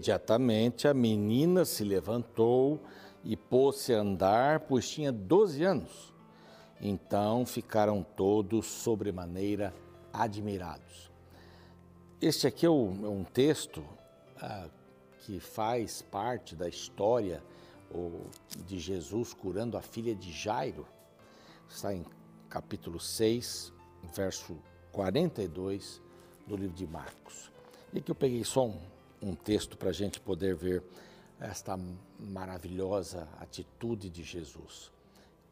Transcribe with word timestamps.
imediatamente 0.00 0.88
a 0.88 0.94
menina 0.94 1.62
se 1.66 1.84
levantou 1.84 2.80
e 3.22 3.36
pôs-se 3.36 3.92
a 3.92 4.00
andar, 4.00 4.60
pois 4.60 4.88
tinha 4.88 5.12
12 5.12 5.62
anos. 5.62 6.14
Então 6.80 7.44
ficaram 7.44 8.02
todos 8.02 8.66
sobremaneira 8.66 9.74
admirados. 10.10 11.10
Este 12.18 12.46
aqui 12.46 12.64
é 12.64 12.70
um 12.70 13.22
é 13.22 13.30
texto 13.30 13.84
ah, 14.40 14.68
que 15.18 15.38
faz 15.38 16.00
parte 16.00 16.56
da 16.56 16.66
história 16.66 17.42
de 18.66 18.78
Jesus 18.78 19.34
curando 19.34 19.76
a 19.76 19.82
filha 19.82 20.14
de 20.14 20.32
Jairo. 20.32 20.86
Está 21.68 21.92
em 21.92 22.06
capítulo 22.48 22.98
6, 22.98 23.70
verso 24.14 24.56
42 24.92 26.00
do 26.46 26.56
livro 26.56 26.74
de 26.74 26.86
Marcos. 26.86 27.52
E 27.92 27.98
aqui 27.98 28.10
eu 28.10 28.14
peguei 28.14 28.44
só 28.44 28.66
um, 28.66 28.80
um 29.22 29.34
texto 29.34 29.76
para 29.76 29.90
a 29.90 29.92
gente 29.92 30.20
poder 30.20 30.54
ver 30.54 30.82
esta 31.38 31.78
maravilhosa 32.18 33.28
atitude 33.38 34.10
de 34.10 34.22
Jesus. 34.22 34.90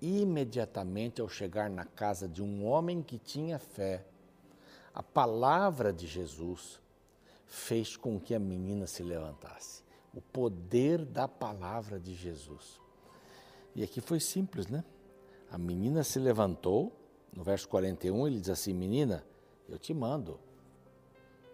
Imediatamente 0.00 1.20
ao 1.20 1.28
chegar 1.28 1.68
na 1.68 1.84
casa 1.84 2.28
de 2.28 2.42
um 2.42 2.66
homem 2.66 3.02
que 3.02 3.18
tinha 3.18 3.58
fé, 3.58 4.04
a 4.94 5.02
palavra 5.02 5.92
de 5.92 6.06
Jesus 6.06 6.80
fez 7.46 7.96
com 7.96 8.20
que 8.20 8.34
a 8.34 8.38
menina 8.38 8.86
se 8.86 9.02
levantasse. 9.02 9.82
O 10.14 10.20
poder 10.20 11.04
da 11.04 11.26
palavra 11.26 11.98
de 11.98 12.14
Jesus. 12.14 12.80
E 13.74 13.82
aqui 13.82 14.00
foi 14.00 14.20
simples, 14.20 14.66
né? 14.66 14.84
A 15.50 15.56
menina 15.56 16.02
se 16.02 16.18
levantou, 16.18 16.92
no 17.32 17.42
verso 17.42 17.68
41 17.68 18.26
ele 18.26 18.40
diz 18.40 18.50
assim: 18.50 18.74
Menina, 18.74 19.24
eu 19.68 19.78
te 19.78 19.94
mando, 19.94 20.38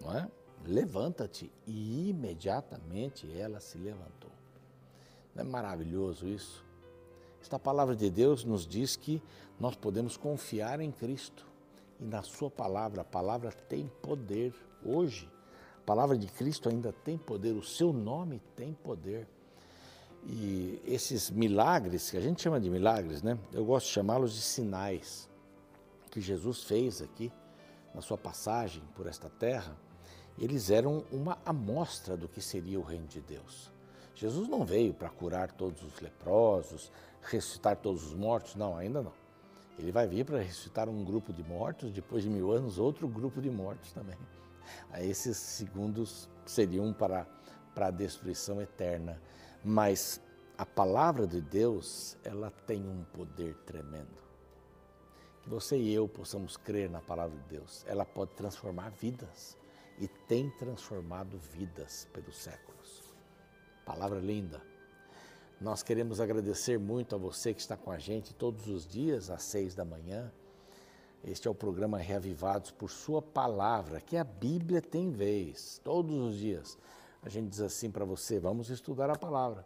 não 0.00 0.16
é? 0.16 0.28
Levanta-te. 0.66 1.50
E 1.66 2.08
imediatamente 2.10 3.30
ela 3.38 3.60
se 3.60 3.78
levantou. 3.78 4.30
Não 5.34 5.42
é 5.42 5.44
maravilhoso 5.44 6.26
isso? 6.28 6.64
Esta 7.40 7.58
palavra 7.58 7.94
de 7.94 8.08
Deus 8.08 8.44
nos 8.44 8.66
diz 8.66 8.96
que 8.96 9.22
nós 9.60 9.76
podemos 9.76 10.16
confiar 10.16 10.80
em 10.80 10.90
Cristo 10.90 11.46
e 12.00 12.04
na 12.04 12.22
Sua 12.22 12.50
palavra. 12.50 13.02
A 13.02 13.04
palavra 13.04 13.50
tem 13.50 13.90
poder 14.00 14.54
hoje. 14.84 15.30
A 15.78 15.84
palavra 15.84 16.16
de 16.16 16.26
Cristo 16.26 16.68
ainda 16.68 16.92
tem 16.92 17.18
poder, 17.18 17.52
o 17.52 17.62
seu 17.62 17.92
nome 17.92 18.40
tem 18.56 18.72
poder. 18.72 19.28
E 20.26 20.80
esses 20.86 21.30
milagres, 21.30 22.10
que 22.10 22.16
a 22.16 22.20
gente 22.20 22.40
chama 22.40 22.58
de 22.58 22.70
milagres, 22.70 23.22
né? 23.22 23.38
Eu 23.52 23.64
gosto 23.64 23.86
de 23.88 23.92
chamá-los 23.92 24.32
de 24.32 24.40
sinais 24.40 25.28
que 26.10 26.20
Jesus 26.20 26.62
fez 26.62 27.02
aqui 27.02 27.30
na 27.94 28.00
sua 28.00 28.16
passagem 28.16 28.82
por 28.94 29.06
esta 29.06 29.28
terra 29.28 29.76
eles 30.38 30.70
eram 30.70 31.04
uma 31.12 31.38
amostra 31.44 32.16
do 32.16 32.28
que 32.28 32.40
seria 32.40 32.78
o 32.78 32.82
reino 32.82 33.06
de 33.06 33.20
Deus. 33.20 33.70
Jesus 34.14 34.48
não 34.48 34.64
veio 34.64 34.92
para 34.92 35.08
curar 35.08 35.50
todos 35.52 35.82
os 35.82 36.00
leprosos, 36.00 36.90
ressuscitar 37.22 37.76
todos 37.76 38.04
os 38.04 38.14
mortos, 38.14 38.54
não, 38.54 38.76
ainda 38.76 39.02
não. 39.02 39.12
Ele 39.78 39.90
vai 39.90 40.06
vir 40.06 40.24
para 40.24 40.38
ressuscitar 40.38 40.88
um 40.88 41.04
grupo 41.04 41.32
de 41.32 41.42
mortos, 41.42 41.90
depois 41.92 42.22
de 42.22 42.30
mil 42.30 42.52
anos, 42.52 42.78
outro 42.78 43.08
grupo 43.08 43.40
de 43.40 43.50
mortos 43.50 43.92
também. 43.92 44.16
Esses 44.98 45.36
segundos 45.36 46.28
seriam 46.46 46.92
para, 46.92 47.26
para 47.74 47.88
a 47.88 47.90
destruição 47.90 48.62
eterna. 48.62 49.20
Mas 49.64 50.20
a 50.56 50.64
palavra 50.64 51.26
de 51.26 51.40
Deus, 51.40 52.16
ela 52.22 52.52
tem 52.66 52.86
um 52.86 53.04
poder 53.12 53.54
tremendo. 53.66 54.22
Que 55.42 55.48
você 55.48 55.76
e 55.76 55.92
eu 55.92 56.08
possamos 56.08 56.56
crer 56.56 56.88
na 56.88 57.00
palavra 57.00 57.36
de 57.36 57.48
Deus. 57.48 57.84
Ela 57.88 58.04
pode 58.04 58.30
transformar 58.32 58.90
vidas 58.90 59.56
e 59.98 60.08
tem 60.08 60.50
transformado 60.50 61.38
vidas 61.38 62.08
pelos 62.12 62.36
séculos. 62.36 63.02
Palavra 63.84 64.18
linda. 64.18 64.60
Nós 65.60 65.82
queremos 65.82 66.20
agradecer 66.20 66.78
muito 66.78 67.14
a 67.14 67.18
você 67.18 67.54
que 67.54 67.60
está 67.60 67.76
com 67.76 67.90
a 67.90 67.98
gente 67.98 68.34
todos 68.34 68.68
os 68.68 68.86
dias 68.86 69.30
às 69.30 69.42
seis 69.42 69.74
da 69.74 69.84
manhã. 69.84 70.32
Este 71.22 71.48
é 71.48 71.50
o 71.50 71.54
programa 71.54 71.96
Reavivados 71.96 72.70
por 72.70 72.90
Sua 72.90 73.22
Palavra, 73.22 74.00
que 74.00 74.16
a 74.16 74.24
Bíblia 74.24 74.82
tem 74.82 75.10
vez, 75.10 75.80
todos 75.82 76.14
os 76.14 76.36
dias. 76.36 76.76
A 77.22 77.28
gente 77.28 77.48
diz 77.48 77.60
assim 77.60 77.90
para 77.90 78.04
você: 78.04 78.38
vamos 78.38 78.68
estudar 78.68 79.08
a 79.10 79.16
palavra. 79.16 79.64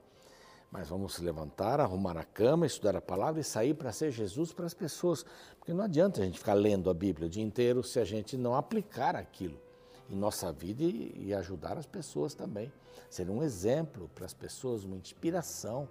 Mas 0.71 0.89
vamos 0.89 1.15
se 1.15 1.23
levantar, 1.23 1.81
arrumar 1.81 2.19
a 2.19 2.25
cama, 2.25 2.67
estudar 2.67 2.95
a 2.95 3.01
palavra 3.01 3.41
e 3.41 3.45
sair 3.45 3.73
para 3.73 3.91
ser 3.91 4.11
Jesus 4.11 4.53
para 4.53 4.67
as 4.67 4.75
pessoas. 4.75 5.25
Porque 5.59 5.73
não 5.73 5.83
adianta 5.83 6.21
a 6.21 6.25
gente 6.25 6.39
ficar 6.39 6.53
lendo 6.53 6.91
a 6.91 6.95
Bíblia 6.95 7.27
o 7.27 7.31
dia 7.31 7.43
inteiro 7.43 7.83
se 7.83 7.99
a 7.99 8.05
gente 8.05 8.37
não 8.37 8.55
aplicar 8.55 9.17
aquilo 9.17 9.59
em 10.11 10.17
nossa 10.17 10.53
vida 10.53 10.83
e, 10.83 11.27
e 11.27 11.35
ajudar 11.35 11.77
as 11.79 11.87
pessoas 11.87 12.35
também. 12.35 12.73
Ser 13.11 13.29
um 13.31 13.43
exemplo 13.43 14.11
para 14.15 14.25
as 14.27 14.35
pessoas, 14.35 14.85
uma 14.85 14.97
inspiração. 14.97 15.89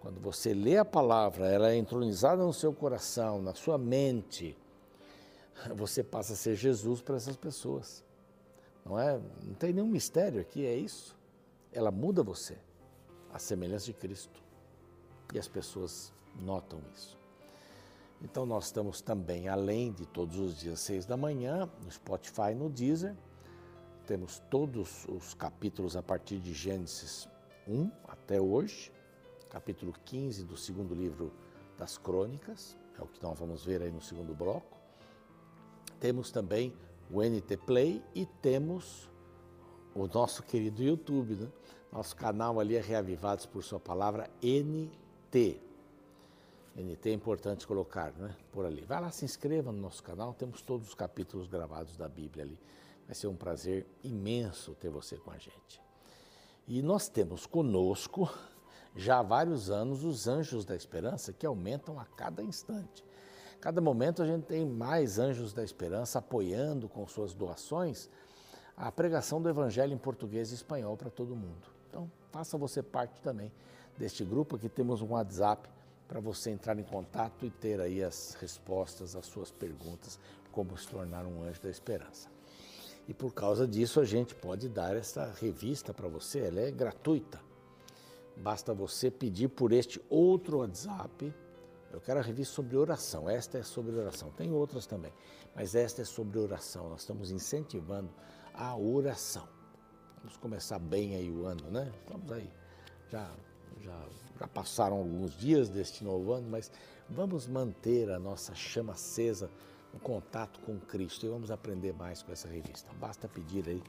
Quando 0.00 0.20
você 0.20 0.54
lê 0.54 0.76
a 0.76 0.84
palavra, 0.84 1.48
ela 1.48 1.70
é 1.70 1.76
entronizada 1.76 2.42
no 2.42 2.52
seu 2.52 2.72
coração, 2.72 3.42
na 3.42 3.54
sua 3.54 3.76
mente, 3.76 4.56
você 5.74 6.02
passa 6.02 6.34
a 6.34 6.36
ser 6.36 6.54
Jesus 6.54 7.00
para 7.00 7.16
essas 7.16 7.36
pessoas. 7.36 8.04
Não 8.84 8.98
é? 8.98 9.20
Não 9.42 9.54
tem 9.54 9.72
nenhum 9.72 9.88
mistério 9.88 10.40
aqui, 10.40 10.64
é 10.64 10.74
isso. 10.74 11.16
Ela 11.72 11.90
muda 11.90 12.22
você, 12.22 12.56
a 13.32 13.38
semelhança 13.38 13.86
de 13.86 13.92
Cristo. 13.92 14.42
E 15.34 15.38
as 15.38 15.48
pessoas 15.48 16.12
notam 16.40 16.80
isso. 16.94 17.18
Então 18.22 18.46
nós 18.46 18.66
estamos 18.66 19.00
também, 19.00 19.48
além 19.48 19.92
de 19.92 20.06
todos 20.06 20.38
os 20.38 20.58
dias 20.58 20.80
seis 20.80 21.04
da 21.04 21.16
manhã, 21.16 21.68
no 21.84 21.90
Spotify, 21.90 22.54
no 22.54 22.68
Deezer, 22.68 23.14
temos 24.08 24.38
todos 24.48 25.04
os 25.06 25.34
capítulos 25.34 25.94
a 25.94 26.02
partir 26.02 26.38
de 26.38 26.54
Gênesis 26.54 27.28
1 27.68 27.90
até 28.08 28.40
hoje, 28.40 28.90
capítulo 29.50 29.92
15 30.06 30.44
do 30.44 30.56
segundo 30.56 30.94
livro 30.94 31.30
das 31.76 31.98
Crônicas, 31.98 32.74
é 32.98 33.02
o 33.02 33.06
que 33.06 33.22
nós 33.22 33.38
vamos 33.38 33.66
ver 33.66 33.82
aí 33.82 33.90
no 33.90 34.00
segundo 34.00 34.34
bloco. 34.34 34.78
Temos 36.00 36.30
também 36.30 36.74
o 37.10 37.22
NT 37.22 37.58
Play 37.58 38.02
e 38.14 38.24
temos 38.24 39.10
o 39.94 40.06
nosso 40.06 40.42
querido 40.42 40.82
YouTube, 40.82 41.34
né? 41.34 41.48
Nosso 41.92 42.16
canal 42.16 42.58
ali 42.58 42.76
é 42.76 42.80
Reavivados 42.80 43.44
por 43.44 43.62
Sua 43.62 43.78
Palavra 43.78 44.30
NT. 44.42 45.60
NT 46.74 47.10
é 47.10 47.12
importante 47.12 47.66
colocar, 47.66 48.12
né? 48.12 48.34
Por 48.52 48.64
ali. 48.64 48.80
Vai 48.86 49.02
lá, 49.02 49.10
se 49.10 49.26
inscreva 49.26 49.70
no 49.70 49.82
nosso 49.82 50.02
canal, 50.02 50.32
temos 50.32 50.62
todos 50.62 50.88
os 50.88 50.94
capítulos 50.94 51.46
gravados 51.46 51.94
da 51.94 52.08
Bíblia 52.08 52.44
ali. 52.44 52.58
Vai 53.08 53.14
ser 53.14 53.26
um 53.26 53.34
prazer 53.34 53.86
imenso 54.04 54.74
ter 54.74 54.90
você 54.90 55.16
com 55.16 55.30
a 55.30 55.38
gente. 55.38 55.80
E 56.66 56.82
nós 56.82 57.08
temos 57.08 57.46
conosco, 57.46 58.30
já 58.94 59.20
há 59.20 59.22
vários 59.22 59.70
anos, 59.70 60.04
os 60.04 60.28
anjos 60.28 60.66
da 60.66 60.76
esperança 60.76 61.32
que 61.32 61.46
aumentam 61.46 61.98
a 61.98 62.04
cada 62.04 62.42
instante. 62.42 63.02
Cada 63.62 63.80
momento 63.80 64.22
a 64.22 64.26
gente 64.26 64.44
tem 64.44 64.66
mais 64.66 65.18
anjos 65.18 65.54
da 65.54 65.64
esperança 65.64 66.18
apoiando 66.18 66.86
com 66.86 67.06
suas 67.06 67.32
doações 67.32 68.10
a 68.76 68.92
pregação 68.92 69.40
do 69.40 69.48
evangelho 69.48 69.94
em 69.94 69.98
português 69.98 70.52
e 70.52 70.54
espanhol 70.54 70.94
para 70.94 71.08
todo 71.08 71.34
mundo. 71.34 71.66
Então, 71.88 72.12
faça 72.30 72.58
você 72.58 72.82
parte 72.82 73.22
também 73.22 73.50
deste 73.96 74.22
grupo. 74.22 74.56
Aqui 74.56 74.68
temos 74.68 75.00
um 75.00 75.12
WhatsApp 75.12 75.66
para 76.06 76.20
você 76.20 76.50
entrar 76.50 76.78
em 76.78 76.84
contato 76.84 77.46
e 77.46 77.50
ter 77.50 77.80
aí 77.80 78.04
as 78.04 78.34
respostas 78.34 79.16
às 79.16 79.24
suas 79.24 79.50
perguntas, 79.50 80.20
como 80.52 80.76
se 80.76 80.86
tornar 80.86 81.24
um 81.24 81.42
anjo 81.42 81.62
da 81.62 81.70
esperança. 81.70 82.28
E 83.08 83.14
por 83.14 83.32
causa 83.32 83.66
disso 83.66 84.00
a 84.00 84.04
gente 84.04 84.34
pode 84.34 84.68
dar 84.68 84.94
essa 84.94 85.32
revista 85.40 85.94
para 85.94 86.06
você, 86.06 86.40
ela 86.40 86.60
é 86.60 86.70
gratuita. 86.70 87.40
Basta 88.36 88.74
você 88.74 89.10
pedir 89.10 89.48
por 89.48 89.72
este 89.72 90.00
outro 90.10 90.58
WhatsApp. 90.58 91.34
Eu 91.90 92.02
quero 92.02 92.20
a 92.20 92.22
revista 92.22 92.54
sobre 92.54 92.76
oração. 92.76 93.28
Esta 93.28 93.56
é 93.56 93.62
sobre 93.62 93.96
oração. 93.96 94.30
Tem 94.32 94.52
outras 94.52 94.86
também, 94.86 95.12
mas 95.56 95.74
esta 95.74 96.02
é 96.02 96.04
sobre 96.04 96.38
oração. 96.38 96.90
Nós 96.90 97.00
estamos 97.00 97.30
incentivando 97.30 98.10
a 98.52 98.76
oração. 98.76 99.48
Vamos 100.18 100.36
começar 100.36 100.78
bem 100.78 101.14
aí 101.16 101.30
o 101.30 101.46
ano, 101.46 101.70
né? 101.70 101.90
Estamos 102.04 102.30
aí. 102.30 102.52
Já, 103.08 103.32
já, 103.80 104.06
já 104.38 104.48
passaram 104.48 104.98
alguns 104.98 105.34
dias 105.34 105.70
deste 105.70 106.04
novo 106.04 106.34
ano, 106.34 106.46
mas 106.50 106.70
vamos 107.08 107.46
manter 107.46 108.10
a 108.10 108.18
nossa 108.18 108.54
chama 108.54 108.92
acesa 108.92 109.50
um 109.94 109.98
contato 109.98 110.60
com 110.60 110.78
Cristo 110.78 111.26
e 111.26 111.28
vamos 111.28 111.50
aprender 111.50 111.92
mais 111.92 112.22
com 112.22 112.32
essa 112.32 112.48
revista. 112.48 112.90
Basta 113.00 113.28
pedir 113.28 113.68
aí 113.68 113.82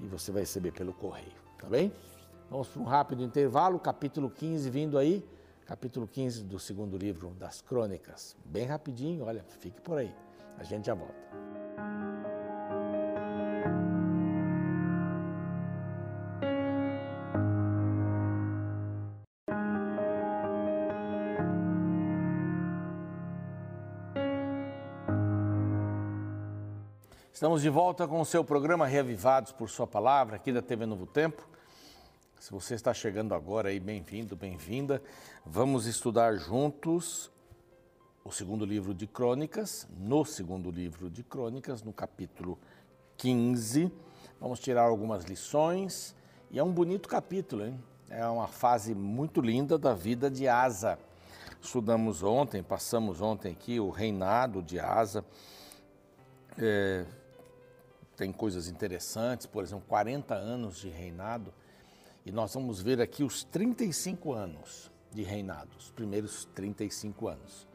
e 0.00 0.06
você 0.06 0.30
vai 0.30 0.42
receber 0.42 0.72
pelo 0.72 0.92
correio, 0.92 1.32
tá 1.58 1.68
bem? 1.68 1.92
Vamos 2.50 2.68
para 2.68 2.80
um 2.80 2.84
rápido 2.84 3.22
intervalo, 3.22 3.78
capítulo 3.78 4.30
15 4.30 4.70
vindo 4.70 4.96
aí, 4.96 5.24
capítulo 5.66 6.06
15 6.06 6.44
do 6.44 6.58
segundo 6.58 6.96
livro 6.96 7.30
das 7.38 7.60
Crônicas. 7.60 8.36
Bem 8.44 8.64
rapidinho, 8.64 9.24
olha, 9.24 9.44
fique 9.60 9.80
por 9.80 9.98
aí. 9.98 10.14
A 10.58 10.64
gente 10.64 10.86
já 10.86 10.94
volta. 10.94 11.67
Estamos 27.32 27.62
de 27.62 27.68
volta 27.68 28.08
com 28.08 28.20
o 28.20 28.24
seu 28.24 28.42
programa 28.42 28.84
Reavivados 28.84 29.52
por 29.52 29.70
Sua 29.70 29.86
Palavra, 29.86 30.36
aqui 30.36 30.52
da 30.52 30.60
TV 30.60 30.86
Novo 30.86 31.06
Tempo. 31.06 31.46
Se 32.40 32.50
você 32.50 32.74
está 32.74 32.92
chegando 32.92 33.32
agora 33.32 33.68
aí, 33.68 33.78
bem-vindo, 33.78 34.34
bem-vinda. 34.34 35.00
Vamos 35.46 35.86
estudar 35.86 36.34
juntos 36.34 37.30
o 38.24 38.32
segundo 38.32 38.64
livro 38.64 38.92
de 38.92 39.06
Crônicas, 39.06 39.86
no 39.96 40.24
segundo 40.24 40.68
livro 40.70 41.08
de 41.08 41.22
Crônicas, 41.22 41.82
no 41.82 41.92
capítulo 41.92 42.58
15. 43.16 43.92
Vamos 44.40 44.58
tirar 44.58 44.82
algumas 44.82 45.24
lições 45.24 46.16
e 46.50 46.58
é 46.58 46.64
um 46.64 46.72
bonito 46.72 47.08
capítulo, 47.08 47.66
hein? 47.66 47.80
É 48.10 48.26
uma 48.26 48.48
fase 48.48 48.94
muito 48.94 49.40
linda 49.40 49.78
da 49.78 49.94
vida 49.94 50.28
de 50.28 50.48
Asa. 50.48 50.98
Estudamos 51.60 52.24
ontem, 52.24 52.64
passamos 52.64 53.20
ontem 53.20 53.52
aqui 53.52 53.78
o 53.78 53.90
reinado 53.90 54.60
de 54.60 54.80
Asa. 54.80 55.24
É, 56.56 57.04
tem 58.18 58.32
coisas 58.32 58.66
interessantes, 58.66 59.46
por 59.46 59.62
exemplo, 59.62 59.84
40 59.88 60.34
anos 60.34 60.78
de 60.78 60.88
reinado, 60.88 61.54
e 62.26 62.32
nós 62.32 62.52
vamos 62.52 62.82
ver 62.82 63.00
aqui 63.00 63.22
os 63.22 63.44
35 63.44 64.32
anos 64.32 64.90
de 65.12 65.22
reinado, 65.22 65.70
os 65.78 65.92
primeiros 65.92 66.44
35 66.46 67.28
anos. 67.28 67.66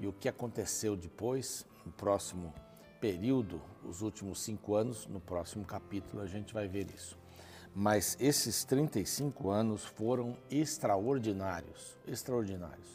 E 0.00 0.06
o 0.06 0.12
que 0.12 0.26
aconteceu 0.26 0.96
depois, 0.96 1.66
no 1.84 1.92
próximo 1.92 2.52
período, 2.98 3.60
os 3.84 4.00
últimos 4.00 4.42
cinco 4.42 4.74
anos, 4.74 5.06
no 5.06 5.20
próximo 5.20 5.66
capítulo 5.66 6.22
a 6.22 6.26
gente 6.26 6.54
vai 6.54 6.66
ver 6.66 6.90
isso. 6.90 7.18
Mas 7.74 8.16
esses 8.18 8.64
35 8.64 9.50
anos 9.50 9.84
foram 9.84 10.34
extraordinários, 10.50 11.98
extraordinários. 12.08 12.88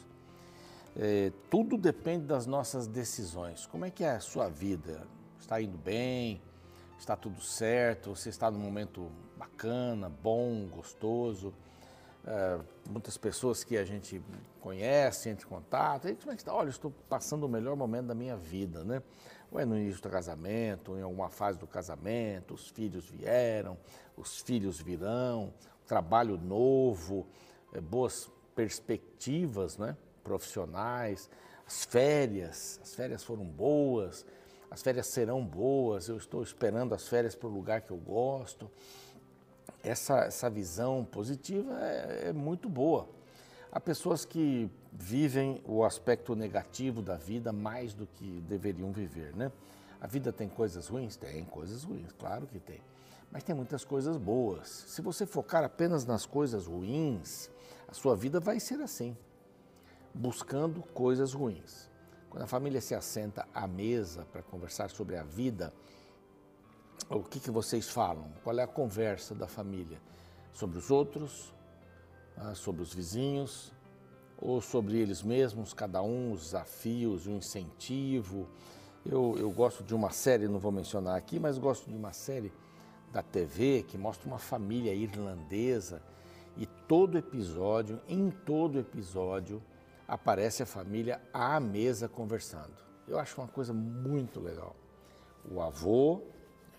É, 0.96 1.32
tudo 1.48 1.78
depende 1.78 2.26
das 2.26 2.46
nossas 2.46 2.88
decisões. 2.88 3.64
Como 3.64 3.84
é 3.84 3.90
que 3.90 4.02
é 4.02 4.10
a 4.10 4.20
sua 4.20 4.48
vida? 4.48 5.06
Está 5.38 5.62
indo 5.62 5.78
bem? 5.78 6.42
Está 7.00 7.16
tudo 7.16 7.40
certo, 7.40 8.14
você 8.14 8.28
está 8.28 8.50
num 8.50 8.58
momento 8.58 9.10
bacana, 9.36 10.10
bom, 10.10 10.68
gostoso. 10.68 11.52
É, 12.26 12.60
muitas 12.90 13.16
pessoas 13.16 13.64
que 13.64 13.78
a 13.78 13.84
gente 13.84 14.22
conhece, 14.60 15.30
entra 15.30 15.46
em 15.46 15.48
contato, 15.48 16.08
e 16.08 16.14
como 16.14 16.32
é 16.32 16.34
que 16.34 16.42
está? 16.42 16.52
Olha, 16.52 16.68
estou 16.68 16.92
passando 17.08 17.44
o 17.44 17.48
melhor 17.48 17.74
momento 17.74 18.08
da 18.08 18.14
minha 18.14 18.36
vida, 18.36 18.84
né? 18.84 19.02
Ou 19.50 19.58
é 19.58 19.64
no 19.64 19.76
início 19.76 20.02
do 20.02 20.10
casamento, 20.10 20.92
ou 20.92 20.98
em 20.98 21.02
alguma 21.02 21.30
fase 21.30 21.58
do 21.58 21.66
casamento, 21.66 22.52
os 22.52 22.68
filhos 22.68 23.08
vieram, 23.08 23.78
os 24.14 24.42
filhos 24.42 24.78
virão, 24.78 25.54
trabalho 25.86 26.36
novo, 26.36 27.26
é, 27.72 27.80
boas 27.80 28.30
perspectivas, 28.54 29.78
né? 29.78 29.96
Profissionais, 30.22 31.30
as 31.66 31.82
férias, 31.82 32.78
as 32.82 32.94
férias 32.94 33.24
foram 33.24 33.44
boas, 33.44 34.26
as 34.70 34.82
férias 34.82 35.08
serão 35.08 35.44
boas, 35.44 36.08
eu 36.08 36.16
estou 36.16 36.42
esperando 36.42 36.94
as 36.94 37.08
férias 37.08 37.34
para 37.34 37.48
o 37.48 37.52
lugar 37.52 37.80
que 37.80 37.90
eu 37.90 37.96
gosto. 37.96 38.70
Essa, 39.82 40.20
essa 40.20 40.48
visão 40.48 41.04
positiva 41.04 41.72
é, 41.80 42.28
é 42.28 42.32
muito 42.32 42.68
boa. 42.68 43.08
Há 43.72 43.80
pessoas 43.80 44.24
que 44.24 44.70
vivem 44.92 45.60
o 45.66 45.84
aspecto 45.84 46.36
negativo 46.36 47.02
da 47.02 47.16
vida 47.16 47.52
mais 47.52 47.94
do 47.94 48.06
que 48.06 48.40
deveriam 48.48 48.92
viver, 48.92 49.34
né? 49.34 49.50
A 50.00 50.06
vida 50.06 50.32
tem 50.32 50.48
coisas 50.48 50.88
ruins? 50.88 51.16
Tem 51.16 51.44
coisas 51.44 51.84
ruins, 51.84 52.12
claro 52.18 52.46
que 52.46 52.58
tem. 52.58 52.80
Mas 53.30 53.42
tem 53.42 53.54
muitas 53.54 53.84
coisas 53.84 54.16
boas. 54.16 54.68
Se 54.68 55.02
você 55.02 55.26
focar 55.26 55.62
apenas 55.62 56.04
nas 56.04 56.26
coisas 56.26 56.66
ruins, 56.66 57.50
a 57.86 57.94
sua 57.94 58.16
vida 58.16 58.40
vai 58.40 58.58
ser 58.58 58.80
assim, 58.80 59.16
buscando 60.14 60.82
coisas 60.82 61.32
ruins. 61.32 61.89
Quando 62.30 62.44
a 62.44 62.46
família 62.46 62.80
se 62.80 62.94
assenta 62.94 63.46
à 63.52 63.66
mesa 63.66 64.24
para 64.30 64.40
conversar 64.40 64.88
sobre 64.88 65.16
a 65.16 65.24
vida, 65.24 65.74
o 67.10 67.24
que, 67.24 67.40
que 67.40 67.50
vocês 67.50 67.90
falam? 67.90 68.30
Qual 68.44 68.56
é 68.56 68.62
a 68.62 68.68
conversa 68.68 69.34
da 69.34 69.48
família? 69.48 70.00
Sobre 70.52 70.78
os 70.78 70.92
outros? 70.92 71.52
Ah, 72.36 72.54
sobre 72.54 72.82
os 72.82 72.94
vizinhos? 72.94 73.72
Ou 74.38 74.60
sobre 74.60 74.96
eles 74.96 75.22
mesmos, 75.22 75.74
cada 75.74 76.00
um, 76.02 76.32
os 76.32 76.42
desafios, 76.42 77.26
o 77.26 77.30
incentivo? 77.30 78.48
Eu, 79.04 79.34
eu 79.36 79.50
gosto 79.50 79.82
de 79.82 79.92
uma 79.92 80.10
série, 80.10 80.46
não 80.46 80.60
vou 80.60 80.70
mencionar 80.70 81.16
aqui, 81.16 81.40
mas 81.40 81.58
gosto 81.58 81.90
de 81.90 81.96
uma 81.96 82.12
série 82.12 82.52
da 83.12 83.22
TV 83.22 83.82
que 83.82 83.98
mostra 83.98 84.28
uma 84.28 84.38
família 84.38 84.94
irlandesa 84.94 86.00
e 86.56 86.64
todo 86.64 87.18
episódio, 87.18 88.00
em 88.08 88.30
todo 88.30 88.78
episódio, 88.78 89.60
aparece 90.10 90.64
a 90.64 90.66
família 90.66 91.20
à 91.32 91.60
mesa 91.60 92.08
conversando. 92.08 92.74
Eu 93.06 93.16
acho 93.16 93.40
uma 93.40 93.46
coisa 93.46 93.72
muito 93.72 94.40
legal. 94.40 94.74
O 95.48 95.60
avô, 95.60 96.20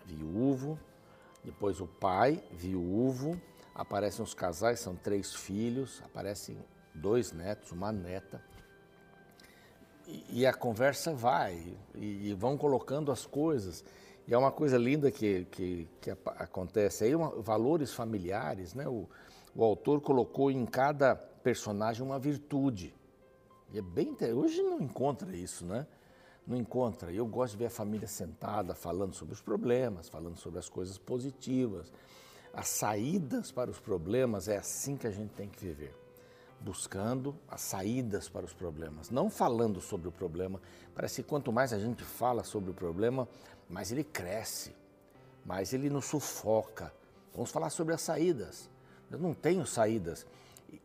viúvo, 0.06 0.78
depois 1.42 1.80
o 1.80 1.88
pai, 1.88 2.44
viúvo, 2.51 3.39
aparecem 3.74 4.22
os 4.22 4.33
casais, 4.33 4.81
são 4.81 4.98
três 4.98 5.33
filhos, 5.33 6.01
aparecem 6.04 6.57
dois 6.94 7.31
netos, 7.31 7.72
uma 7.72 7.89
neta. 7.89 8.44
E, 10.06 10.42
e 10.42 10.45
a 10.45 10.54
conversa 10.54 11.13
vai, 11.13 11.78
e, 11.95 12.30
e, 12.30 12.33
vão 12.33 12.57
colocando 12.57 13.13
as 13.13 13.25
coisas. 13.25 13.81
E 14.28 14.33
é 14.33 14.38
uma 14.38 14.51
coisa 14.51 14.78
linda 14.78 15.10
que, 15.10 15.45
que, 15.45 15.88
que 16.01 16.12
acontece 16.38 17.06
aí, 17.06 17.16
uma, 17.16 17.30
valores 17.42 17.94
familiares, 17.94 18.74
né? 18.74 18.89
O, 18.89 19.07
o 19.56 19.63
autor 19.63 20.01
colocou 20.01 20.51
em 20.51 20.66
cada 20.66 21.16
personagem 21.16 22.04
uma 22.06 22.19
virtude. 22.19 22.94
E 23.73 23.79
é 23.79 23.81
bem 23.81 24.15
Hoje 24.35 24.62
não 24.62 24.81
encontra 24.81 25.35
isso, 25.35 25.65
né? 25.65 25.88
Não 26.45 26.57
encontra. 26.57 27.12
Eu 27.12 27.25
gosto 27.25 27.53
de 27.53 27.59
ver 27.59 27.68
a 27.68 27.69
família 27.69 28.07
sentada, 28.07 28.73
falando 28.73 29.13
sobre 29.13 29.33
os 29.33 29.41
problemas, 29.41 30.09
falando 30.09 30.38
sobre 30.38 30.59
as 30.59 30.68
coisas 30.68 30.97
positivas. 30.97 31.91
As 32.53 32.68
saídas 32.68 33.51
para 33.51 33.71
os 33.71 33.79
problemas 33.79 34.47
é 34.47 34.57
assim 34.57 34.97
que 34.97 35.07
a 35.07 35.12
gente 35.12 35.31
tem 35.33 35.47
que 35.47 35.59
viver. 35.59 35.95
Buscando 36.59 37.35
as 37.47 37.62
saídas 37.62 38.27
para 38.27 38.45
os 38.45 38.53
problemas, 38.53 39.09
não 39.09 39.29
falando 39.29 39.79
sobre 39.79 40.07
o 40.07 40.12
problema. 40.12 40.62
Parece 40.94 41.23
que 41.23 41.29
quanto 41.29 41.51
mais 41.51 41.71
a 41.71 41.79
gente 41.79 42.03
fala 42.03 42.44
sobre 42.44 42.71
o 42.71 42.73
problema, 42.73 43.27
mais 43.69 43.91
ele 43.91 44.03
cresce, 44.03 44.75
mais 45.45 45.73
ele 45.73 45.89
nos 45.89 46.06
sufoca. 46.06 46.94
Vamos 47.33 47.51
falar 47.51 47.69
sobre 47.69 47.94
as 47.94 48.01
saídas. 48.01 48.69
Eu 49.09 49.18
não 49.18 49.33
tenho 49.33 49.66
saídas. 49.66 50.25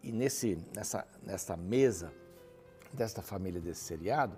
E 0.02 0.12
nesse, 0.12 0.58
nessa, 0.74 1.06
nessa 1.22 1.56
mesa 1.56 2.12
desta 2.96 3.22
família 3.22 3.60
desse 3.60 3.84
seriado, 3.84 4.36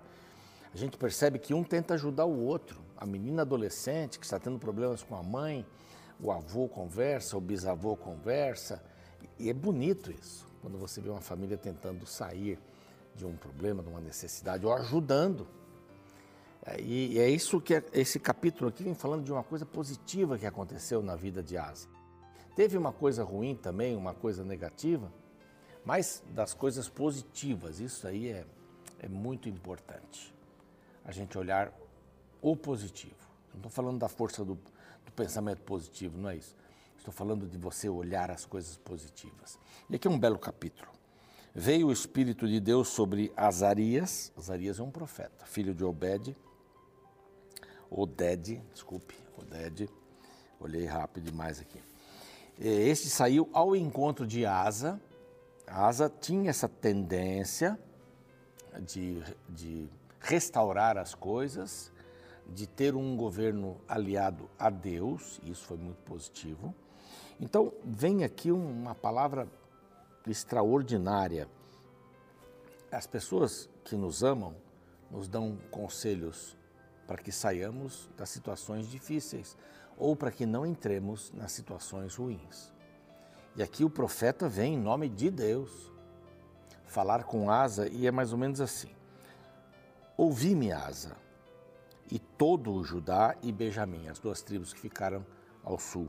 a 0.73 0.77
gente 0.77 0.97
percebe 0.97 1.39
que 1.39 1.53
um 1.53 1.63
tenta 1.63 1.95
ajudar 1.95 2.25
o 2.25 2.39
outro. 2.45 2.79
A 2.95 3.05
menina 3.05 3.41
adolescente 3.41 4.19
que 4.19 4.25
está 4.25 4.39
tendo 4.39 4.59
problemas 4.59 5.01
com 5.01 5.15
a 5.15 5.23
mãe, 5.23 5.65
o 6.21 6.31
avô 6.31 6.67
conversa, 6.67 7.37
o 7.37 7.41
bisavô 7.41 7.95
conversa. 7.95 8.83
E 9.37 9.49
é 9.49 9.53
bonito 9.53 10.11
isso, 10.11 10.45
quando 10.61 10.77
você 10.77 11.01
vê 11.01 11.09
uma 11.09 11.21
família 11.21 11.57
tentando 11.57 12.05
sair 12.05 12.59
de 13.15 13.25
um 13.25 13.35
problema, 13.35 13.81
de 13.81 13.89
uma 13.89 13.99
necessidade, 13.99 14.65
ou 14.65 14.73
ajudando. 14.73 15.47
É, 16.65 16.79
e 16.79 17.17
é 17.19 17.29
isso 17.29 17.59
que 17.59 17.81
esse 17.93 18.19
capítulo 18.19 18.69
aqui 18.69 18.83
vem 18.83 18.93
falando 18.93 19.23
de 19.23 19.31
uma 19.31 19.43
coisa 19.43 19.65
positiva 19.65 20.37
que 20.37 20.45
aconteceu 20.45 21.01
na 21.01 21.15
vida 21.15 21.41
de 21.41 21.57
Asa. 21.57 21.87
Teve 22.55 22.77
uma 22.77 22.91
coisa 22.91 23.23
ruim 23.23 23.55
também, 23.55 23.95
uma 23.95 24.13
coisa 24.13 24.43
negativa, 24.43 25.11
mas 25.89 26.21
das 26.35 26.53
coisas 26.53 26.87
positivas, 26.87 27.79
isso 27.79 28.07
aí 28.07 28.29
é, 28.29 28.45
é 28.99 29.07
muito 29.07 29.49
importante. 29.49 30.31
A 31.03 31.11
gente 31.11 31.35
olhar 31.35 31.73
o 32.43 32.55
positivo. 32.55 33.15
Não 33.49 33.55
estou 33.55 33.71
falando 33.71 33.97
da 33.97 34.07
força 34.07 34.45
do, 34.45 34.53
do 34.53 35.11
pensamento 35.15 35.63
positivo, 35.63 36.15
não 36.15 36.29
é 36.29 36.35
isso. 36.35 36.55
Estou 36.95 37.11
falando 37.11 37.47
de 37.47 37.57
você 37.57 37.89
olhar 37.89 38.29
as 38.29 38.45
coisas 38.45 38.77
positivas. 38.77 39.57
E 39.89 39.95
aqui 39.95 40.07
é 40.07 40.11
um 40.11 40.19
belo 40.19 40.37
capítulo. 40.37 40.91
Veio 41.55 41.87
o 41.87 41.91
Espírito 41.91 42.47
de 42.47 42.59
Deus 42.59 42.89
sobre 42.89 43.33
Azarias. 43.35 44.31
Azarias 44.37 44.79
é 44.79 44.83
um 44.83 44.91
profeta, 44.91 45.43
filho 45.47 45.73
de 45.73 45.83
Obed. 45.83 46.37
Oded, 47.89 48.61
desculpe, 48.71 49.15
Oded. 49.35 49.89
Olhei 50.59 50.85
rápido 50.85 51.31
demais 51.31 51.59
aqui. 51.59 51.81
Este 52.59 53.09
saiu 53.09 53.49
ao 53.51 53.75
encontro 53.75 54.27
de 54.27 54.45
Asa, 54.45 55.01
Asa 55.71 56.09
tinha 56.09 56.49
essa 56.49 56.67
tendência 56.67 57.79
de, 58.81 59.23
de 59.47 59.89
restaurar 60.19 60.97
as 60.97 61.13
coisas, 61.13 61.91
de 62.47 62.67
ter 62.67 62.95
um 62.95 63.15
governo 63.15 63.79
aliado 63.87 64.49
a 64.57 64.69
Deus, 64.69 65.39
isso 65.43 65.65
foi 65.65 65.77
muito 65.77 66.01
positivo. 66.03 66.73
Então, 67.39 67.71
vem 67.85 68.23
aqui 68.23 68.51
uma 68.51 68.95
palavra 68.95 69.47
extraordinária. 70.27 71.47
As 72.91 73.05
pessoas 73.05 73.69
que 73.83 73.95
nos 73.95 74.23
amam 74.23 74.55
nos 75.09 75.27
dão 75.27 75.57
conselhos 75.71 76.57
para 77.07 77.17
que 77.17 77.31
saiamos 77.31 78.09
das 78.15 78.29
situações 78.29 78.87
difíceis 78.87 79.57
ou 79.97 80.15
para 80.15 80.31
que 80.31 80.45
não 80.45 80.65
entremos 80.65 81.31
nas 81.31 81.51
situações 81.51 82.15
ruins. 82.15 82.71
E 83.59 83.61
aqui 83.61 83.83
o 83.83 83.89
profeta 83.89 84.47
vem 84.47 84.75
em 84.75 84.77
nome 84.77 85.09
de 85.09 85.29
Deus 85.29 85.91
falar 86.85 87.25
com 87.25 87.51
Asa 87.51 87.89
e 87.89 88.07
é 88.07 88.11
mais 88.11 88.31
ou 88.31 88.37
menos 88.37 88.61
assim: 88.61 88.89
Ouvi-me, 90.15 90.71
Asa, 90.71 91.17
e 92.09 92.17
todo 92.17 92.71
o 92.71 92.81
Judá 92.85 93.35
e 93.43 93.51
Benjamim, 93.51 94.07
as 94.07 94.17
duas 94.17 94.41
tribos 94.41 94.71
que 94.71 94.79
ficaram 94.79 95.25
ao 95.61 95.77
sul. 95.77 96.07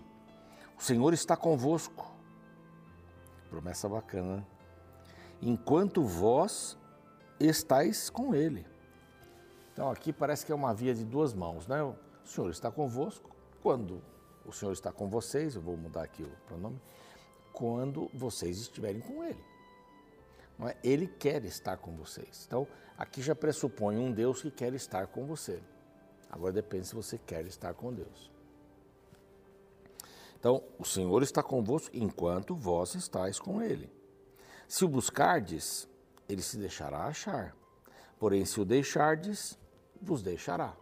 O 0.79 0.81
Senhor 0.81 1.13
está 1.13 1.37
convosco. 1.37 2.09
Promessa 3.49 3.89
bacana? 3.89 4.47
Enquanto 5.43 6.05
vós 6.05 6.79
estáis 7.41 8.09
com 8.09 8.33
ele. 8.33 8.65
Então 9.73 9.91
aqui 9.91 10.13
parece 10.13 10.47
que 10.47 10.53
é 10.53 10.55
uma 10.55 10.73
via 10.73 10.95
de 10.95 11.05
duas 11.05 11.35
mãos, 11.35 11.67
né? 11.67 11.83
O 11.83 11.97
Senhor 12.25 12.49
está 12.49 12.71
convosco 12.71 13.29
quando 13.61 14.01
o 14.47 14.53
Senhor 14.53 14.73
está 14.73 14.93
com 14.93 15.09
vocês, 15.09 15.57
eu 15.57 15.61
vou 15.61 15.77
mudar 15.77 16.05
aqui 16.05 16.23
o 16.23 16.31
pronome, 16.47 16.81
quando 17.53 18.11
vocês 18.15 18.59
estiverem 18.59 19.01
com 19.01 19.25
ele. 19.25 19.43
É? 20.69 20.77
Ele 20.83 21.07
quer 21.07 21.45
estar 21.45 21.77
com 21.79 21.97
vocês. 21.97 22.45
Então, 22.47 22.67
aqui 22.99 23.23
já 23.23 23.35
pressupõe 23.35 23.97
um 23.97 24.13
Deus 24.13 24.43
que 24.43 24.51
quer 24.51 24.75
estar 24.75 25.07
com 25.07 25.27
você. 25.27 25.63
Agora 26.29 26.53
depende 26.53 26.87
se 26.87 26.95
você 26.95 27.19
quer 27.19 27.47
estar 27.47 27.73
com 27.75 27.93
Deus. 27.93 28.31
Então, 30.39 30.63
o 30.79 30.85
Senhor 30.85 31.23
está 31.23 31.43
convosco 31.43 31.91
enquanto 31.95 32.55
vós 32.55 32.95
estáis 32.95 33.39
com 33.39 33.61
ele. 33.63 33.91
Se 34.69 34.85
o 34.85 34.89
buscardes, 34.89 35.89
ele 36.29 36.43
se 36.43 36.57
deixará 36.57 37.05
achar. 37.05 37.57
Porém, 38.19 38.45
se 38.45 38.61
o 38.61 38.65
deixardes, 38.65 39.59
vos 40.01 40.23
deixará. 40.23 40.77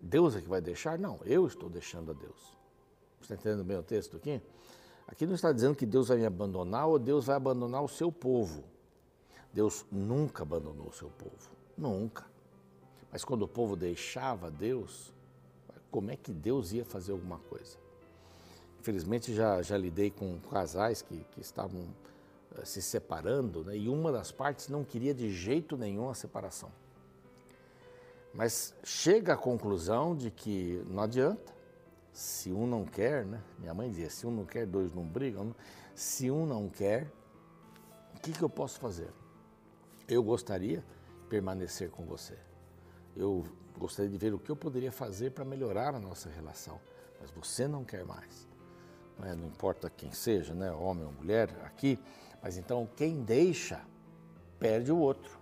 Deus 0.00 0.34
é 0.34 0.40
que 0.40 0.48
vai 0.48 0.60
deixar? 0.60 0.98
Não, 0.98 1.20
eu 1.24 1.46
estou 1.46 1.68
deixando 1.68 2.12
a 2.12 2.14
Deus. 2.14 2.56
Você 3.18 3.34
está 3.34 3.34
entendendo 3.34 3.64
bem 3.64 3.76
o 3.76 3.82
texto 3.82 4.16
aqui? 4.16 4.40
Aqui 5.10 5.26
não 5.26 5.34
está 5.34 5.50
dizendo 5.50 5.74
que 5.74 5.84
Deus 5.84 6.08
vai 6.08 6.18
me 6.18 6.24
abandonar 6.24 6.86
ou 6.86 6.98
Deus 6.98 7.26
vai 7.26 7.34
abandonar 7.34 7.82
o 7.82 7.88
seu 7.88 8.12
povo. 8.12 8.62
Deus 9.52 9.84
nunca 9.90 10.44
abandonou 10.44 10.86
o 10.86 10.92
seu 10.92 11.10
povo. 11.10 11.50
Nunca. 11.76 12.24
Mas 13.10 13.24
quando 13.24 13.42
o 13.42 13.48
povo 13.48 13.74
deixava 13.74 14.50
Deus, 14.50 15.12
como 15.90 16.12
é 16.12 16.16
que 16.16 16.32
Deus 16.32 16.72
ia 16.72 16.84
fazer 16.84 17.10
alguma 17.10 17.38
coisa? 17.38 17.76
Infelizmente 18.78 19.34
já, 19.34 19.60
já 19.62 19.76
lidei 19.76 20.10
com 20.10 20.38
casais 20.48 21.02
que, 21.02 21.24
que 21.32 21.40
estavam 21.40 21.80
uh, 22.52 22.64
se 22.64 22.80
separando 22.80 23.64
né, 23.64 23.76
e 23.76 23.88
uma 23.88 24.12
das 24.12 24.30
partes 24.30 24.68
não 24.68 24.84
queria 24.84 25.12
de 25.12 25.28
jeito 25.30 25.76
nenhum 25.76 26.08
a 26.08 26.14
separação. 26.14 26.70
Mas 28.32 28.72
chega 28.84 29.34
à 29.34 29.36
conclusão 29.36 30.14
de 30.14 30.30
que 30.30 30.82
não 30.88 31.02
adianta, 31.02 31.52
se 32.12 32.52
um 32.52 32.66
não 32.66 32.84
quer, 32.84 33.24
né? 33.24 33.42
Minha 33.58 33.74
mãe 33.74 33.88
dizia: 33.88 34.10
se 34.10 34.26
um 34.26 34.30
não 34.30 34.44
quer, 34.44 34.66
dois 34.66 34.92
não 34.92 35.04
brigam. 35.04 35.54
Se 35.94 36.30
um 36.30 36.46
não 36.46 36.68
quer, 36.68 37.10
o 38.16 38.20
que, 38.20 38.32
que 38.32 38.42
eu 38.42 38.48
posso 38.48 38.78
fazer? 38.80 39.10
Eu 40.08 40.22
gostaria 40.22 40.78
de 40.78 41.26
permanecer 41.28 41.90
com 41.90 42.04
você. 42.04 42.36
Eu 43.16 43.46
gostaria 43.78 44.10
de 44.10 44.18
ver 44.18 44.34
o 44.34 44.38
que 44.38 44.50
eu 44.50 44.56
poderia 44.56 44.90
fazer 44.90 45.30
para 45.30 45.44
melhorar 45.44 45.94
a 45.94 46.00
nossa 46.00 46.28
relação. 46.28 46.80
Mas 47.20 47.30
você 47.30 47.68
não 47.68 47.84
quer 47.84 48.04
mais. 48.04 48.48
Não, 49.18 49.26
é? 49.26 49.34
não 49.34 49.46
importa 49.46 49.90
quem 49.90 50.10
seja, 50.12 50.54
né? 50.54 50.70
homem 50.72 51.04
ou 51.04 51.12
mulher, 51.12 51.50
aqui. 51.64 51.98
Mas 52.42 52.56
então 52.56 52.88
quem 52.96 53.22
deixa, 53.22 53.80
perde 54.58 54.90
o 54.90 54.98
outro. 54.98 55.38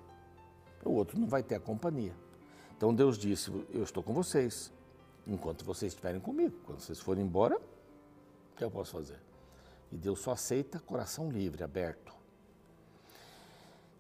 O 0.85 0.91
outro 0.93 1.19
não 1.19 1.27
vai 1.27 1.43
ter 1.43 1.57
a 1.57 1.61
companhia. 1.61 2.15
Então 2.77 2.95
Deus 2.95 3.19
disse: 3.19 3.51
Eu 3.71 3.83
estou 3.83 4.03
com 4.03 4.13
vocês, 4.13 4.73
enquanto 5.29 5.65
vocês 5.65 5.93
estiverem 5.93 6.21
comigo. 6.21 6.57
Quando 6.65 6.81
vocês 6.81 6.99
forem 6.99 7.25
embora, 7.25 7.57
o 7.57 8.57
que 8.57 8.65
eu 8.65 8.71
posso 8.71 8.93
fazer? 8.93 9.21
E 9.93 9.97
Deus 9.97 10.21
só 10.21 10.33
aceita 10.33 10.81
coração 10.81 11.31
livre, 11.31 11.63
aberto. 11.63 12.17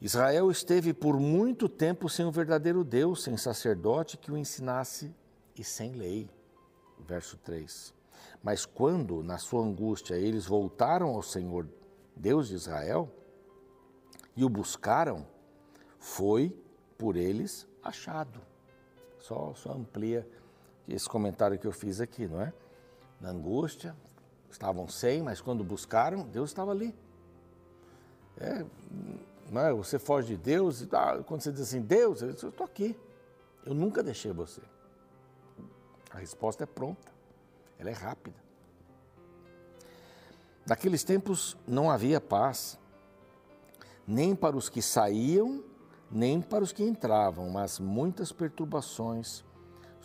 Israel 0.00 0.50
esteve 0.50 0.94
por 0.94 1.18
muito 1.18 1.68
tempo 1.68 2.08
sem 2.08 2.24
o 2.24 2.30
verdadeiro 2.30 2.84
Deus, 2.84 3.22
sem 3.22 3.36
sacerdote 3.36 4.16
que 4.16 4.30
o 4.30 4.38
ensinasse 4.38 5.14
e 5.56 5.62
sem 5.62 5.92
lei. 5.92 6.30
Verso 7.00 7.36
3. 7.38 7.94
Mas 8.42 8.64
quando, 8.64 9.22
na 9.22 9.38
sua 9.38 9.62
angústia, 9.62 10.14
eles 10.14 10.46
voltaram 10.46 11.08
ao 11.08 11.22
Senhor, 11.22 11.68
Deus 12.14 12.48
de 12.48 12.54
Israel, 12.54 13.12
e 14.36 14.44
o 14.44 14.48
buscaram, 14.48 15.26
foi 15.98 16.56
por 16.96 17.16
eles 17.16 17.66
achado. 17.82 18.40
Só, 19.18 19.52
só 19.54 19.72
amplia 19.72 20.28
esse 20.94 21.08
comentário 21.08 21.58
que 21.58 21.66
eu 21.66 21.72
fiz 21.72 22.00
aqui, 22.00 22.26
não 22.26 22.40
é? 22.40 22.52
Na 23.20 23.30
angústia, 23.30 23.96
estavam 24.50 24.88
sem, 24.88 25.22
mas 25.22 25.40
quando 25.40 25.62
buscaram, 25.64 26.26
Deus 26.26 26.50
estava 26.50 26.70
ali. 26.70 26.94
É, 28.38 28.64
não 29.50 29.60
é? 29.60 29.72
Você 29.72 29.98
foge 29.98 30.28
de 30.28 30.36
Deus, 30.36 30.82
e, 30.82 30.88
ah, 30.92 31.22
quando 31.24 31.42
você 31.42 31.52
diz 31.52 31.62
assim, 31.62 31.80
Deus, 31.80 32.22
eu 32.22 32.30
estou 32.30 32.64
aqui. 32.64 32.96
Eu 33.66 33.74
nunca 33.74 34.02
deixei 34.02 34.32
você. 34.32 34.62
A 36.10 36.18
resposta 36.18 36.64
é 36.64 36.66
pronta, 36.66 37.12
ela 37.78 37.90
é 37.90 37.92
rápida. 37.92 38.36
Naqueles 40.66 41.02
tempos 41.02 41.56
não 41.66 41.90
havia 41.90 42.20
paz, 42.20 42.78
nem 44.06 44.34
para 44.34 44.56
os 44.56 44.68
que 44.68 44.80
saíam 44.80 45.64
nem 46.10 46.40
para 46.40 46.64
os 46.64 46.72
que 46.72 46.82
entravam, 46.82 47.50
mas 47.50 47.78
muitas 47.78 48.32
perturbações 48.32 49.44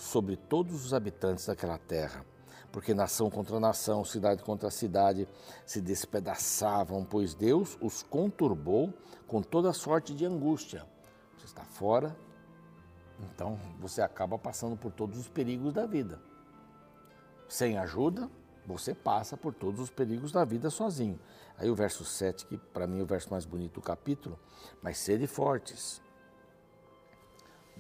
sobre 0.04 0.36
todos 0.36 0.86
os 0.86 0.94
habitantes 0.94 1.46
daquela 1.46 1.78
terra. 1.78 2.26
Porque 2.72 2.94
nação 2.94 3.30
contra 3.30 3.60
nação, 3.60 4.04
cidade 4.04 4.44
contra 4.44 4.70
cidade 4.70 5.28
se 5.66 5.80
despedaçavam, 5.80 7.06
pois 7.06 7.34
Deus 7.34 7.78
os 7.82 8.04
conturbou 8.04 8.94
com 9.28 9.42
toda 9.42 9.72
sorte 9.74 10.14
de 10.14 10.26
angústia. 10.26 10.86
Você 11.38 11.46
está 11.46 11.64
fora, 11.64 12.16
então 13.20 13.60
você 13.80 14.02
acaba 14.02 14.38
passando 14.38 14.76
por 14.76 14.92
todos 14.92 15.20
os 15.20 15.30
perigos 15.30 15.74
da 15.74 15.86
vida. 15.86 16.20
Sem 17.48 17.78
ajuda, 17.78 18.30
você 18.66 18.96
passa 18.96 19.38
por 19.38 19.54
todos 19.54 19.80
os 19.80 19.90
perigos 19.90 20.32
da 20.32 20.44
vida 20.44 20.70
sozinho. 20.70 21.20
Aí 21.58 21.70
o 21.70 21.76
verso 21.76 22.04
7, 22.04 22.48
que 22.48 22.58
para 22.58 22.88
mim 22.88 23.00
é 23.00 23.04
o 23.04 23.06
verso 23.06 23.30
mais 23.30 23.46
bonito 23.46 23.76
do 23.76 23.82
capítulo, 23.82 24.40
mas 24.82 24.98
sede 24.98 25.28
fortes, 25.28 26.02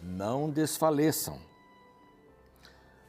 não 0.01 0.50
desfaleçam 0.50 1.39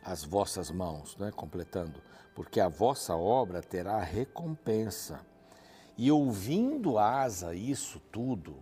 as 0.04 0.22
vossas 0.22 0.70
mãos, 0.70 1.16
né? 1.16 1.32
completando, 1.32 2.00
porque 2.34 2.60
a 2.60 2.68
vossa 2.68 3.16
obra 3.16 3.62
terá 3.62 3.98
recompensa. 4.00 5.24
E 5.96 6.10
ouvindo 6.10 6.98
Asa 6.98 7.54
isso 7.54 8.00
tudo, 8.12 8.56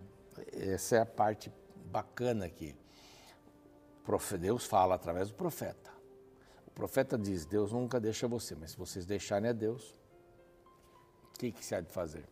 essa 0.52 0.96
é 0.96 1.00
a 1.00 1.06
parte 1.06 1.52
bacana 1.86 2.46
aqui. 2.46 2.76
Deus 4.38 4.64
fala 4.64 4.94
através 4.94 5.28
do 5.28 5.34
profeta. 5.34 5.90
O 6.66 6.70
profeta 6.70 7.18
diz: 7.18 7.44
Deus 7.44 7.72
nunca 7.72 8.00
deixa 8.00 8.28
você, 8.28 8.54
mas 8.54 8.72
se 8.72 8.76
vocês 8.76 9.06
deixarem 9.06 9.48
a 9.48 9.52
Deus, 9.52 9.94
o 11.34 11.38
que, 11.38 11.52
que 11.52 11.64
se 11.64 11.74
há 11.74 11.80
de 11.80 11.90
fazer? 11.90 12.24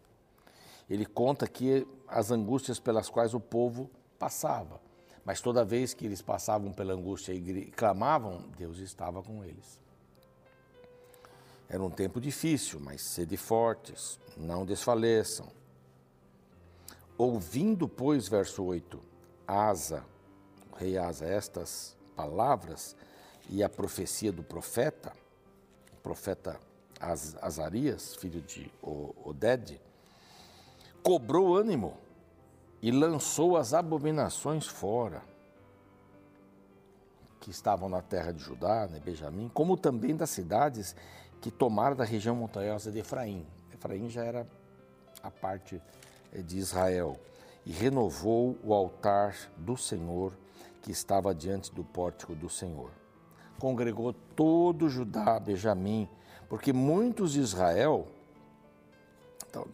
Ele 0.89 1.07
conta 1.07 1.45
aqui 1.45 1.87
as 2.09 2.31
angústias 2.31 2.81
pelas 2.81 3.09
quais 3.09 3.33
o 3.33 3.41
povo 3.41 3.91
passava, 4.19 4.81
mas 5.25 5.41
toda 5.41 5.65
vez 5.65 5.95
que 5.95 6.07
eles 6.07 6.23
passavam 6.23 6.73
pela 6.73 6.95
angústia 6.95 7.33
e 7.33 7.71
clamavam, 7.71 8.45
Deus 8.57 8.79
estava 8.79 9.23
com 9.23 9.45
eles. 9.45 9.81
Era 11.69 11.83
um 11.83 11.91
tempo 11.91 12.21
difícil, 12.21 12.81
mas 12.81 13.01
sede 13.01 13.37
fortes, 13.37 14.19
não 14.37 14.65
desfaleçam. 14.65 15.49
Ouvindo, 17.17 17.87
pois, 17.87 18.27
verso 18.27 18.65
8, 18.65 19.01
Asa, 19.47 20.05
o 20.73 20.77
rei 20.77 20.99
Asa, 20.99 21.27
estas 21.27 21.97
palavras 22.17 22.97
e 23.49 23.63
a 23.63 23.69
profecia 23.69 24.33
do 24.33 24.43
profeta, 24.43 25.13
o 25.93 25.97
profeta 26.03 26.59
Azarias, 27.01 28.17
filho 28.17 28.41
de 28.43 28.71
Oded, 28.83 29.81
cobrou 31.03 31.57
ânimo 31.57 31.97
e 32.83 32.91
lançou 32.91 33.57
as 33.57 33.75
abominações 33.75 34.67
fora, 34.67 35.23
que 37.41 37.51
estavam 37.51 37.89
na 37.89 38.03
terra 38.03 38.33
de 38.33 38.43
Judá, 38.43 38.87
né, 38.87 39.01
Benjamim, 39.01 39.51
como 39.53 39.77
também 39.77 40.15
das 40.15 40.31
cidades 40.31 40.95
que 41.41 41.51
tomaram 41.51 41.97
da 41.97 42.05
região 42.05 42.37
montanhosa 42.37 42.93
de 42.93 42.99
Efraim. 42.99 43.47
Efraim 43.73 44.11
já 44.11 44.23
era 44.23 44.47
a 45.23 45.31
parte 45.31 45.81
eh, 46.33 46.43
de 46.43 46.59
Israel. 46.59 47.19
E 47.65 47.73
renovou 47.73 48.59
o 48.63 48.73
altar 48.73 49.37
do 49.57 49.77
Senhor 49.77 50.33
que 50.83 50.91
estava 50.91 51.35
diante 51.35 51.73
do 51.75 51.85
pórtico 51.85 52.35
do 52.35 52.49
Senhor. 52.49 52.91
Congregou 53.59 54.13
todo 54.13 54.89
Judá, 54.89 55.39
Benjamim, 55.39 56.09
porque 56.49 56.73
muitos 56.73 57.33
de 57.33 57.41
Israel, 57.41 58.09
então, 59.51 59.67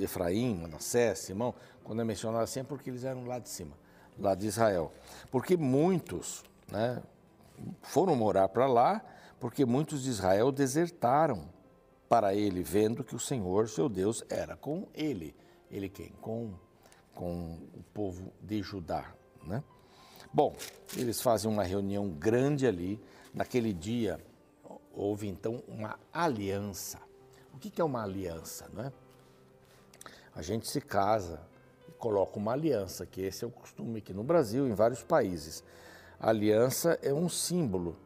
Efraim, 0.00 0.56
Manassés, 0.56 1.20
Simão, 1.20 1.54
quando 1.84 2.02
é 2.02 2.04
mencionado 2.04 2.42
assim 2.42 2.60
é 2.60 2.64
porque 2.64 2.90
eles 2.90 3.04
eram 3.04 3.24
lá 3.24 3.38
de 3.38 3.48
cima, 3.48 3.76
lá 4.18 4.34
de 4.34 4.46
Israel. 4.46 4.92
Porque 5.30 5.56
muitos 5.56 6.42
né, 6.70 7.00
foram 7.82 8.16
morar 8.16 8.48
para 8.48 8.66
lá, 8.66 9.00
porque 9.38 9.64
muitos 9.64 10.02
de 10.02 10.10
Israel 10.10 10.50
desertaram 10.50 11.48
para 12.08 12.34
ele, 12.34 12.62
vendo 12.62 13.04
que 13.04 13.14
o 13.14 13.18
Senhor, 13.18 13.68
seu 13.68 13.88
Deus, 13.88 14.24
era 14.28 14.56
com 14.56 14.86
ele. 14.92 15.34
Ele 15.70 15.88
quem? 15.88 16.10
Com, 16.20 16.52
com 17.14 17.58
o 17.74 17.82
povo 17.94 18.32
de 18.42 18.60
Judá. 18.60 19.14
Né? 19.44 19.62
Bom, 20.32 20.54
eles 20.96 21.22
fazem 21.22 21.50
uma 21.50 21.62
reunião 21.62 22.10
grande 22.10 22.66
ali. 22.66 23.00
Naquele 23.32 23.72
dia, 23.72 24.20
houve 24.92 25.26
então 25.26 25.62
uma 25.66 25.98
aliança. 26.12 26.98
O 27.54 27.58
que 27.58 27.80
é 27.80 27.84
uma 27.84 28.02
aliança? 28.02 28.68
Não 28.74 28.84
é? 28.84 28.92
A 30.34 30.40
gente 30.42 30.68
se 30.68 30.80
casa 30.80 31.40
e 31.88 31.92
coloca 31.92 32.38
uma 32.38 32.52
aliança, 32.52 33.04
que 33.04 33.20
esse 33.20 33.44
é 33.44 33.46
o 33.46 33.50
costume 33.50 33.98
aqui 33.98 34.12
no 34.12 34.22
Brasil, 34.22 34.66
em 34.66 34.72
vários 34.72 35.02
países. 35.02 35.62
A 36.18 36.30
aliança 36.30 36.98
é 37.02 37.12
um 37.12 37.28
símbolo 37.28 37.96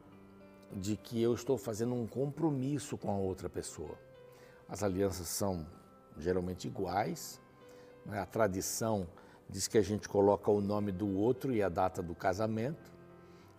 de 0.71 0.97
que 0.97 1.21
eu 1.21 1.33
estou 1.33 1.57
fazendo 1.57 1.93
um 1.93 2.05
compromisso 2.05 2.97
com 2.97 3.11
a 3.11 3.17
outra 3.17 3.49
pessoa. 3.49 3.97
As 4.67 4.83
alianças 4.83 5.27
são 5.27 5.65
geralmente 6.17 6.67
iguais, 6.67 7.39
né? 8.05 8.19
a 8.19 8.25
tradição 8.25 9.07
diz 9.49 9.67
que 9.67 9.77
a 9.77 9.81
gente 9.81 10.09
coloca 10.09 10.51
o 10.51 10.59
nome 10.59 10.91
do 10.91 11.17
outro 11.17 11.53
e 11.53 11.63
a 11.63 11.69
data 11.69 12.01
do 12.01 12.13
casamento, 12.13 12.91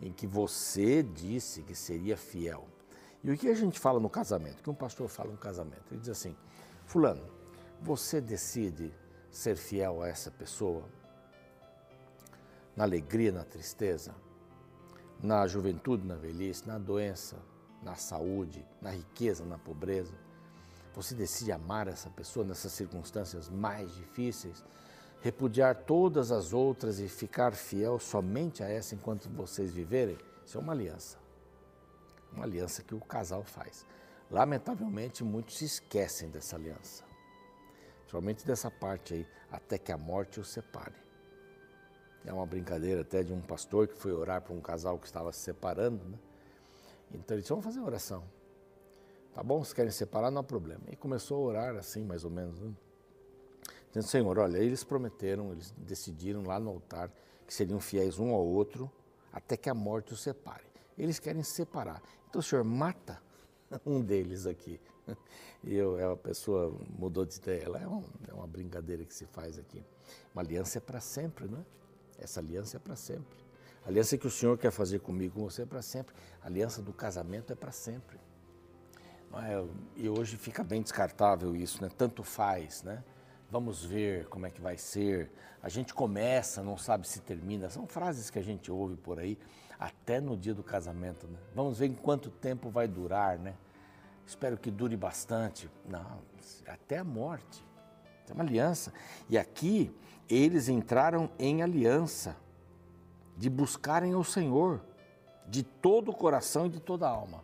em 0.00 0.12
que 0.12 0.26
você 0.26 1.02
disse 1.02 1.62
que 1.62 1.74
seria 1.74 2.16
fiel. 2.16 2.66
E 3.24 3.30
o 3.30 3.36
que 3.36 3.48
a 3.48 3.54
gente 3.54 3.80
fala 3.80 3.98
no 3.98 4.10
casamento? 4.10 4.60
O 4.60 4.62
que 4.62 4.70
um 4.70 4.74
pastor 4.74 5.08
fala 5.08 5.30
no 5.30 5.38
casamento? 5.38 5.82
Ele 5.90 6.00
diz 6.00 6.10
assim: 6.10 6.36
Fulano, 6.84 7.24
você 7.80 8.20
decide 8.20 8.92
ser 9.30 9.56
fiel 9.56 10.02
a 10.02 10.08
essa 10.08 10.30
pessoa? 10.30 10.84
Na 12.76 12.84
alegria, 12.84 13.32
na 13.32 13.44
tristeza, 13.44 14.14
na 15.22 15.46
juventude, 15.46 16.06
na 16.06 16.14
velhice, 16.14 16.66
na 16.66 16.78
doença, 16.78 17.36
na 17.82 17.94
saúde, 17.96 18.64
na 18.80 18.90
riqueza, 18.90 19.44
na 19.44 19.58
pobreza. 19.58 20.14
Você 20.94 21.14
decide 21.14 21.52
amar 21.52 21.88
essa 21.88 22.10
pessoa 22.10 22.44
nessas 22.44 22.72
circunstâncias 22.72 23.48
mais 23.48 23.94
difíceis, 23.94 24.64
repudiar 25.20 25.74
todas 25.74 26.30
as 26.30 26.52
outras 26.52 26.98
e 27.00 27.08
ficar 27.08 27.52
fiel 27.52 27.98
somente 27.98 28.62
a 28.62 28.68
essa 28.68 28.94
enquanto 28.94 29.28
vocês 29.28 29.72
viverem? 29.72 30.18
Isso 30.44 30.58
é 30.58 30.60
uma 30.60 30.72
aliança. 30.72 31.18
Uma 32.32 32.44
aliança 32.44 32.82
que 32.82 32.94
o 32.94 33.00
casal 33.00 33.42
faz. 33.42 33.84
Lamentavelmente, 34.30 35.24
muitos 35.24 35.58
se 35.58 35.64
esquecem 35.64 36.28
dessa 36.30 36.56
aliança. 36.56 37.07
Principalmente 38.08 38.46
dessa 38.46 38.70
parte 38.70 39.12
aí, 39.12 39.26
até 39.52 39.76
que 39.76 39.92
a 39.92 39.98
morte 39.98 40.40
os 40.40 40.48
separe. 40.48 40.94
É 42.24 42.32
uma 42.32 42.46
brincadeira 42.46 43.02
até 43.02 43.22
de 43.22 43.34
um 43.34 43.40
pastor 43.42 43.86
que 43.86 43.94
foi 43.98 44.12
orar 44.12 44.40
para 44.40 44.54
um 44.54 44.62
casal 44.62 44.98
que 44.98 45.04
estava 45.04 45.30
se 45.30 45.40
separando, 45.40 46.02
né? 46.06 46.18
Então 47.12 47.34
ele 47.34 47.42
disse, 47.42 47.50
vamos 47.50 47.66
fazer 47.66 47.80
oração. 47.80 48.24
Tá 49.34 49.42
bom, 49.42 49.62
se 49.62 49.74
querem 49.74 49.90
separar, 49.90 50.30
não 50.30 50.40
há 50.40 50.42
problema. 50.42 50.80
E 50.88 50.96
começou 50.96 51.36
a 51.36 51.48
orar 51.48 51.76
assim, 51.76 52.02
mais 52.02 52.24
ou 52.24 52.30
menos. 52.30 52.58
Né? 52.58 52.72
Dizendo, 53.88 54.06
Senhor, 54.06 54.38
olha, 54.38 54.56
eles 54.56 54.82
prometeram, 54.82 55.52
eles 55.52 55.74
decidiram 55.76 56.44
lá 56.44 56.58
no 56.58 56.70
altar 56.70 57.12
que 57.46 57.52
seriam 57.52 57.78
fiéis 57.78 58.18
um 58.18 58.30
ao 58.30 58.44
outro 58.44 58.90
até 59.30 59.54
que 59.54 59.68
a 59.68 59.74
morte 59.74 60.14
os 60.14 60.22
separe. 60.22 60.64
Eles 60.96 61.18
querem 61.18 61.42
se 61.42 61.52
separar. 61.52 62.02
Então, 62.30 62.40
Senhor, 62.40 62.64
mata 62.64 63.20
um 63.84 64.00
deles 64.00 64.46
aqui. 64.46 64.80
E 65.64 65.74
eu, 65.74 65.98
é 65.98 66.12
a 66.12 66.16
pessoa 66.16 66.74
mudou 66.98 67.24
de 67.24 67.36
ideia. 67.36 67.64
Ela 67.64 67.80
é, 67.80 67.86
um, 67.86 68.02
é 68.28 68.32
uma 68.32 68.46
brincadeira 68.46 69.04
que 69.04 69.14
se 69.14 69.26
faz 69.26 69.58
aqui. 69.58 69.82
Uma 70.34 70.42
aliança 70.42 70.78
é 70.78 70.80
para 70.80 71.00
sempre, 71.00 71.46
não 71.48 71.58
é? 71.58 71.64
Essa 72.18 72.40
aliança 72.40 72.76
é 72.76 72.80
para 72.80 72.96
sempre. 72.96 73.38
A 73.84 73.88
aliança 73.88 74.18
que 74.18 74.26
o 74.26 74.30
Senhor 74.30 74.58
quer 74.58 74.70
fazer 74.70 75.00
comigo, 75.00 75.34
com 75.34 75.48
você, 75.48 75.62
é 75.62 75.66
para 75.66 75.82
sempre. 75.82 76.14
A 76.42 76.46
aliança 76.46 76.82
do 76.82 76.92
casamento 76.92 77.52
é 77.52 77.56
para 77.56 77.72
sempre. 77.72 78.18
É? 79.34 79.64
E 79.96 80.08
hoje 80.08 80.36
fica 80.36 80.64
bem 80.64 80.82
descartável 80.82 81.54
isso, 81.54 81.82
né? 81.82 81.90
Tanto 81.96 82.22
faz, 82.22 82.82
né? 82.82 83.04
Vamos 83.50 83.84
ver 83.84 84.26
como 84.26 84.46
é 84.46 84.50
que 84.50 84.60
vai 84.60 84.76
ser. 84.76 85.30
A 85.62 85.68
gente 85.68 85.94
começa, 85.94 86.62
não 86.62 86.76
sabe 86.76 87.06
se 87.06 87.20
termina. 87.20 87.70
São 87.70 87.86
frases 87.86 88.30
que 88.30 88.38
a 88.38 88.42
gente 88.42 88.70
ouve 88.70 88.96
por 88.96 89.18
aí, 89.18 89.38
até 89.78 90.20
no 90.20 90.36
dia 90.36 90.54
do 90.54 90.62
casamento, 90.62 91.26
né? 91.26 91.38
Vamos 91.54 91.78
ver 91.78 91.86
em 91.86 91.94
quanto 91.94 92.30
tempo 92.30 92.70
vai 92.70 92.88
durar, 92.88 93.38
né? 93.38 93.54
Espero 94.28 94.58
que 94.58 94.70
dure 94.70 94.94
bastante. 94.94 95.70
Não, 95.88 96.20
até 96.66 96.98
a 96.98 97.04
morte. 97.04 97.64
É 98.28 98.34
uma 98.34 98.44
aliança. 98.44 98.92
E 99.26 99.38
aqui 99.38 99.90
eles 100.28 100.68
entraram 100.68 101.30
em 101.38 101.62
aliança 101.62 102.36
de 103.38 103.48
buscarem 103.48 104.14
o 104.14 104.22
Senhor 104.22 104.84
de 105.46 105.62
todo 105.62 106.10
o 106.10 106.14
coração 106.14 106.66
e 106.66 106.68
de 106.68 106.78
toda 106.78 107.06
a 107.06 107.10
alma. 107.10 107.42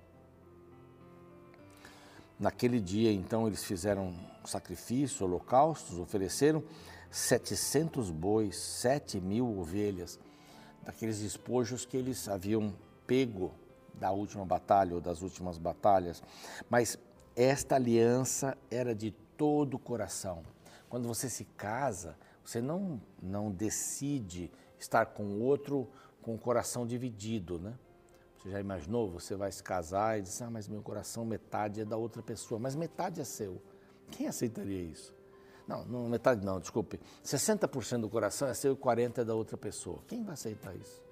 Naquele 2.38 2.78
dia, 2.78 3.10
então, 3.10 3.46
eles 3.46 3.64
fizeram 3.64 4.14
sacrifício, 4.44 5.24
holocaustos, 5.24 5.98
ofereceram 5.98 6.62
700 7.10 8.10
bois, 8.10 8.56
7 8.56 9.22
mil 9.22 9.58
ovelhas, 9.58 10.20
daqueles 10.82 11.20
despojos 11.20 11.86
que 11.86 11.96
eles 11.96 12.28
haviam 12.28 12.74
pego 13.06 13.54
da 13.98 14.10
última 14.10 14.44
batalha 14.44 14.94
ou 14.94 15.00
das 15.00 15.22
últimas 15.22 15.58
batalhas. 15.58 16.22
Mas 16.68 16.98
esta 17.36 17.76
aliança 17.76 18.56
era 18.70 18.94
de 18.94 19.10
todo 19.36 19.74
o 19.74 19.78
coração. 19.78 20.42
Quando 20.88 21.08
você 21.08 21.28
se 21.28 21.44
casa, 21.44 22.16
você 22.44 22.60
não, 22.60 23.00
não 23.22 23.50
decide 23.50 24.50
estar 24.78 25.06
com 25.06 25.40
outro 25.40 25.88
com 26.22 26.34
o 26.34 26.38
coração 26.38 26.86
dividido, 26.86 27.58
né? 27.58 27.74
Você 28.38 28.50
já 28.50 28.60
imaginou? 28.60 29.10
Você 29.10 29.36
vai 29.36 29.52
se 29.52 29.62
casar 29.62 30.18
e 30.18 30.22
diz, 30.22 30.40
ah, 30.40 30.50
mas 30.50 30.68
meu 30.68 30.82
coração 30.82 31.24
metade 31.24 31.82
é 31.82 31.84
da 31.84 31.96
outra 31.96 32.22
pessoa, 32.22 32.58
mas 32.58 32.74
metade 32.74 33.20
é 33.20 33.24
seu. 33.24 33.60
Quem 34.10 34.26
aceitaria 34.26 34.82
isso? 34.82 35.14
Não, 35.66 35.84
não 35.84 36.08
metade 36.08 36.44
não, 36.44 36.60
desculpe. 36.60 37.00
60% 37.24 38.00
do 38.00 38.08
coração 38.08 38.48
é 38.48 38.54
seu 38.54 38.72
e 38.72 38.76
40% 38.76 39.18
é 39.18 39.24
da 39.24 39.34
outra 39.34 39.56
pessoa. 39.56 40.02
Quem 40.06 40.22
vai 40.22 40.34
aceitar 40.34 40.74
isso? 40.76 41.03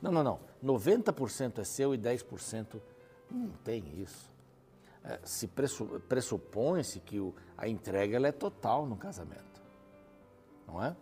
Não, 0.00 0.10
não, 0.12 0.22
não. 0.22 0.40
90% 0.64 1.58
é 1.58 1.64
seu 1.64 1.94
e 1.94 1.98
10% 1.98 2.80
não 3.30 3.50
tem 3.64 3.84
isso. 4.00 4.30
É, 5.04 5.18
se 5.24 5.48
pressupõe-se 6.08 7.00
que 7.00 7.20
o, 7.20 7.34
a 7.56 7.68
entrega 7.68 8.16
ela 8.16 8.28
é 8.28 8.32
total 8.32 8.84
no 8.86 8.96
casamento 8.96 9.48
não 10.68 10.84
é? 10.84 10.94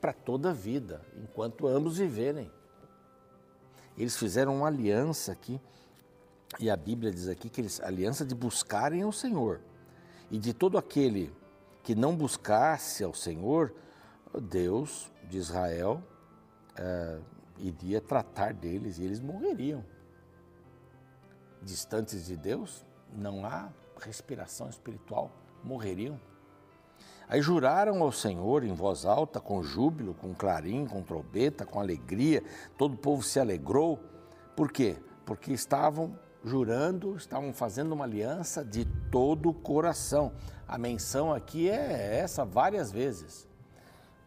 Para 0.00 0.12
toda 0.12 0.50
a 0.50 0.52
vida, 0.52 1.00
enquanto 1.22 1.66
ambos 1.66 1.98
viverem. 1.98 2.50
Eles 3.96 4.16
fizeram 4.16 4.56
uma 4.56 4.66
aliança 4.66 5.32
aqui, 5.32 5.60
e 6.58 6.68
a 6.68 6.76
Bíblia 6.76 7.12
diz 7.12 7.28
aqui 7.28 7.48
que 7.48 7.60
eles 7.60 7.80
aliança 7.80 8.24
de 8.24 8.34
buscarem 8.34 9.04
o 9.04 9.12
Senhor. 9.12 9.60
E 10.30 10.38
de 10.38 10.52
todo 10.52 10.76
aquele 10.76 11.32
que 11.82 11.94
não 11.94 12.16
buscasse 12.16 13.04
ao 13.04 13.14
Senhor, 13.14 13.72
Deus 14.42 15.10
de 15.28 15.38
Israel 15.38 16.02
é, 16.76 17.18
iria 17.60 18.00
tratar 18.00 18.54
deles 18.54 18.98
e 18.98 19.04
eles 19.04 19.20
morreriam. 19.20 19.84
Distantes 21.62 22.26
de 22.26 22.36
Deus, 22.36 22.84
não 23.12 23.44
há 23.44 23.70
respiração 24.00 24.68
espiritual, 24.68 25.30
morreriam. 25.62 26.18
Aí 27.28 27.40
juraram 27.40 28.02
ao 28.02 28.10
Senhor 28.10 28.64
em 28.64 28.72
voz 28.72 29.04
alta, 29.04 29.40
com 29.40 29.62
júbilo, 29.62 30.14
com 30.14 30.34
clarim, 30.34 30.86
com 30.86 31.02
trombeta, 31.02 31.64
com 31.64 31.78
alegria. 31.78 32.42
Todo 32.76 32.94
o 32.94 32.98
povo 32.98 33.22
se 33.22 33.38
alegrou. 33.38 34.00
Por 34.56 34.72
quê? 34.72 34.96
Porque 35.24 35.52
estavam 35.52 36.18
jurando, 36.42 37.16
estavam 37.16 37.52
fazendo 37.52 37.92
uma 37.92 38.04
aliança 38.04 38.64
de 38.64 38.84
todo 39.10 39.50
o 39.50 39.54
coração. 39.54 40.32
A 40.66 40.78
menção 40.78 41.32
aqui 41.32 41.68
é 41.68 42.18
essa 42.18 42.44
várias 42.44 42.90
vezes. 42.90 43.49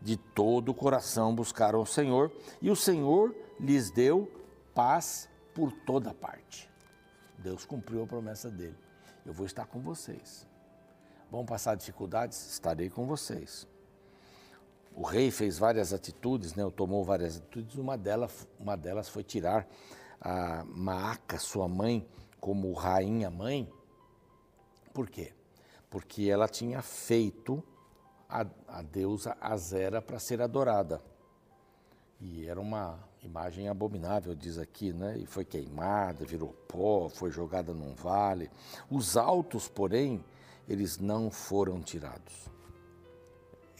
De 0.03 0.17
todo 0.17 0.69
o 0.69 0.73
coração 0.75 1.33
buscaram 1.33 1.81
o 1.81 1.85
Senhor 1.85 2.31
e 2.61 2.69
o 2.69 2.75
Senhor 2.75 3.33
lhes 3.59 3.89
deu 3.89 4.29
paz 4.75 5.27
por 5.55 5.71
toda 5.71 6.13
parte. 6.13 6.69
Deus 7.39 7.65
cumpriu 7.65 8.03
a 8.03 8.07
promessa 8.07 8.51
dele. 8.51 8.77
Eu 9.25 9.33
vou 9.33 9.45
estar 9.45 9.65
com 9.65 9.79
vocês 9.79 10.45
vão 11.33 11.43
passar 11.43 11.73
dificuldades, 11.73 12.51
estarei 12.51 12.91
com 12.91 13.07
vocês. 13.07 13.67
O 14.95 15.01
rei 15.01 15.31
fez 15.31 15.57
várias 15.57 15.91
atitudes, 15.91 16.53
né, 16.53 16.63
tomou 16.75 17.03
várias 17.03 17.37
atitudes, 17.37 17.75
uma 17.75 17.97
delas, 17.97 18.47
uma 18.59 18.77
delas 18.77 19.09
foi 19.09 19.23
tirar 19.23 19.67
a 20.21 20.63
Maaca, 20.63 21.39
sua 21.39 21.67
mãe, 21.67 22.07
como 22.39 22.71
rainha 22.73 23.31
mãe. 23.31 23.67
Por 24.93 25.09
quê? 25.09 25.33
Porque 25.89 26.29
ela 26.29 26.47
tinha 26.47 26.83
feito 26.83 27.63
a, 28.33 28.47
a 28.67 28.81
deusa 28.81 29.37
Azera 29.39 30.01
para 30.01 30.17
ser 30.17 30.41
adorada. 30.41 30.99
E 32.19 32.47
era 32.47 32.59
uma 32.59 32.97
imagem 33.21 33.69
abominável, 33.69 34.33
diz 34.33 34.57
aqui, 34.57 34.91
né? 34.91 35.19
E 35.19 35.27
foi 35.27 35.45
queimada, 35.45 36.25
virou 36.25 36.51
pó, 36.67 37.09
foi 37.09 37.29
jogada 37.29 37.73
num 37.73 37.93
vale. 37.93 38.49
Os 38.89 39.15
altos, 39.15 39.67
porém, 39.67 40.23
eles 40.67 40.97
não 40.97 41.29
foram 41.29 41.79
tirados. 41.79 42.49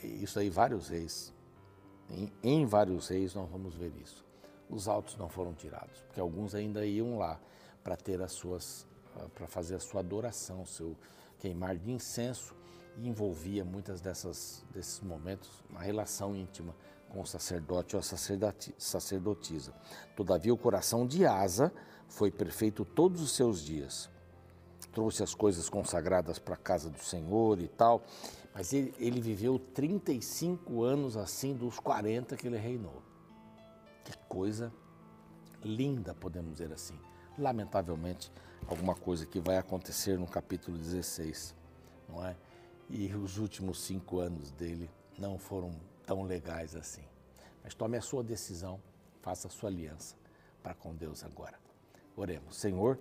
Isso 0.04 0.38
aí, 0.38 0.50
vários 0.52 0.90
reis, 0.90 1.34
em, 2.10 2.32
em, 2.44 2.66
vários 2.66 3.08
reis 3.08 3.34
nós 3.34 3.50
vamos 3.50 3.74
ver 3.74 3.94
isso. 3.96 4.24
Os 4.70 4.88
altos 4.88 5.18
não 5.18 5.30
foram 5.30 5.54
tirados, 5.54 6.02
porque 6.02 6.20
alguns 6.20 6.54
ainda 6.54 6.86
iam 6.86 7.18
lá 7.18 7.40
para 7.84 7.96
ter 7.96 8.22
as 8.22 8.34
suas, 8.34 8.86
para 9.34 9.48
fazer 9.48 9.76
a 9.76 9.80
sua 9.80 10.02
adoração, 10.02 10.66
seu 10.66 10.96
queimar 11.40 11.76
de 11.76 11.92
incenso, 11.92 12.54
e 12.98 13.08
envolvia 13.08 13.64
muitas 13.66 14.02
dessas 14.02 14.64
desses 14.74 15.00
momentos 15.02 15.50
uma 15.70 15.82
relação 15.82 16.36
íntima 16.36 16.76
com 17.10 17.22
o 17.22 17.26
sacerdote 17.26 17.96
ou 17.96 18.00
a 18.00 18.04
sacerdotisa. 18.78 19.74
Todavia, 20.16 20.54
o 20.54 20.58
coração 20.58 21.06
de 21.06 21.26
Asa 21.26 21.72
foi 22.08 22.32
perfeito 22.32 22.84
todos 22.84 23.22
os 23.22 23.36
seus 23.36 23.62
dias 23.62 24.10
trouxe 24.94 25.24
as 25.24 25.34
coisas 25.34 25.70
consagradas 25.70 26.40
para 26.40 26.54
a 26.54 26.58
casa 26.58 26.90
do 26.90 27.00
Senhor 27.00 27.60
e 27.60 27.68
tal, 27.68 28.04
mas 28.54 28.72
ele, 28.72 28.94
ele 29.00 29.20
viveu 29.20 29.58
35 29.58 30.84
anos 30.84 31.18
assim 31.18 31.54
dos 31.54 31.80
40 31.80 32.38
que 32.38 32.48
ele 32.48 32.58
reinou. 32.58 33.02
Que 34.06 34.16
coisa 34.30 34.72
linda, 35.64 36.14
podemos 36.14 36.54
dizer 36.54 36.72
assim. 36.72 36.98
Lamentavelmente, 37.38 38.32
alguma 38.68 38.94
coisa 38.94 39.26
que 39.26 39.40
vai 39.40 39.58
acontecer 39.58 40.18
no 40.20 40.28
capítulo 40.28 40.78
16, 40.78 41.56
não 42.08 42.26
é? 42.26 42.36
E 42.90 43.14
os 43.14 43.38
últimos 43.38 43.82
cinco 43.82 44.20
anos 44.20 44.52
dele 44.52 44.90
não 45.18 45.38
foram 45.38 45.72
tão 46.06 46.24
legais 46.24 46.76
assim. 46.76 47.04
Mas 47.64 47.74
tome 47.74 47.98
a 47.98 48.02
sua 48.02 48.24
decisão, 48.24 48.80
faça 49.22 49.48
a 49.48 49.52
sua 49.52 49.70
aliança 49.70 50.16
para 50.62 50.74
com 50.74 50.96
Deus 50.96 51.24
agora. 51.24 51.58
Oremos. 52.16 52.58
Senhor, 52.58 53.00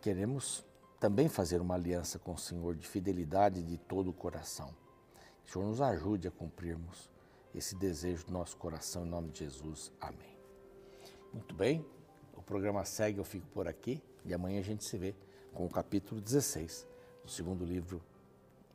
queremos 0.00 0.64
também 1.00 1.28
fazer 1.28 1.60
uma 1.60 1.74
aliança 1.74 2.18
com 2.18 2.32
o 2.32 2.38
Senhor 2.38 2.76
de 2.76 2.86
fidelidade 2.86 3.62
de 3.62 3.76
todo 3.76 4.10
o 4.10 4.12
coração. 4.12 4.74
Que 5.44 5.50
o 5.50 5.52
Senhor 5.52 5.66
nos 5.66 5.80
ajude 5.80 6.28
a 6.28 6.30
cumprirmos 6.30 7.10
esse 7.54 7.74
desejo 7.74 8.26
do 8.26 8.32
nosso 8.32 8.56
coração, 8.56 9.04
em 9.04 9.08
nome 9.08 9.30
de 9.30 9.40
Jesus. 9.40 9.92
Amém. 10.00 10.38
Muito 11.32 11.54
bem, 11.54 11.84
o 12.34 12.42
programa 12.42 12.84
segue, 12.84 13.18
eu 13.18 13.24
fico 13.24 13.46
por 13.48 13.66
aqui 13.66 14.02
e 14.24 14.32
amanhã 14.32 14.60
a 14.60 14.62
gente 14.62 14.84
se 14.84 14.96
vê 14.96 15.14
com 15.52 15.66
o 15.66 15.70
capítulo 15.70 16.20
16 16.20 16.86
do 17.24 17.30
segundo 17.30 17.64
livro 17.64 18.02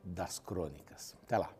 das 0.04 0.38
Crônicas. 0.38 1.16
Até 1.22 1.38
lá. 1.38 1.52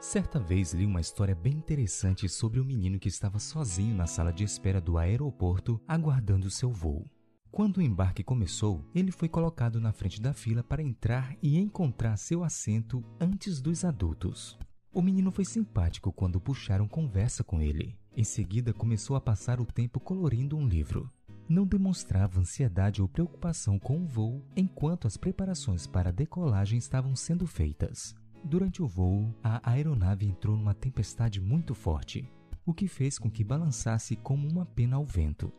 Certa 0.00 0.40
vez 0.40 0.72
li 0.72 0.84
uma 0.84 1.00
história 1.00 1.34
bem 1.34 1.52
interessante 1.52 2.28
sobre 2.28 2.58
um 2.58 2.64
menino 2.64 2.98
que 2.98 3.08
estava 3.08 3.38
sozinho 3.38 3.94
na 3.94 4.06
sala 4.06 4.32
de 4.32 4.42
espera 4.42 4.80
do 4.80 4.98
aeroporto 4.98 5.80
aguardando 5.86 6.50
seu 6.50 6.72
voo. 6.72 7.08
Quando 7.52 7.76
o 7.76 7.82
embarque 7.82 8.24
começou, 8.24 8.84
ele 8.94 9.12
foi 9.12 9.28
colocado 9.28 9.80
na 9.80 9.92
frente 9.92 10.20
da 10.20 10.32
fila 10.32 10.62
para 10.62 10.82
entrar 10.82 11.36
e 11.40 11.58
encontrar 11.58 12.16
seu 12.16 12.42
assento 12.42 13.04
antes 13.20 13.60
dos 13.60 13.84
adultos. 13.84 14.58
O 14.92 15.00
menino 15.00 15.30
foi 15.30 15.44
simpático 15.44 16.12
quando 16.12 16.40
puxaram 16.40 16.88
conversa 16.88 17.44
com 17.44 17.60
ele. 17.60 17.96
Em 18.14 18.24
seguida, 18.24 18.74
começou 18.74 19.16
a 19.16 19.20
passar 19.20 19.60
o 19.60 19.64
tempo 19.64 20.00
colorindo 20.00 20.56
um 20.56 20.66
livro. 20.66 21.10
Não 21.48 21.66
demonstrava 21.66 22.40
ansiedade 22.40 23.02
ou 23.02 23.08
preocupação 23.08 23.78
com 23.78 24.00
o 24.02 24.06
voo 24.06 24.42
enquanto 24.56 25.06
as 25.06 25.16
preparações 25.16 25.86
para 25.86 26.08
a 26.08 26.12
decolagem 26.12 26.78
estavam 26.78 27.14
sendo 27.14 27.46
feitas. 27.46 28.14
Durante 28.44 28.82
o 28.82 28.86
voo, 28.86 29.34
a 29.42 29.70
aeronave 29.70 30.26
entrou 30.26 30.56
numa 30.56 30.74
tempestade 30.74 31.40
muito 31.40 31.74
forte, 31.74 32.28
o 32.64 32.72
que 32.72 32.88
fez 32.88 33.18
com 33.18 33.30
que 33.30 33.44
balançasse 33.44 34.16
como 34.16 34.48
uma 34.48 34.64
pena 34.64 34.96
ao 34.96 35.04
vento. 35.04 35.52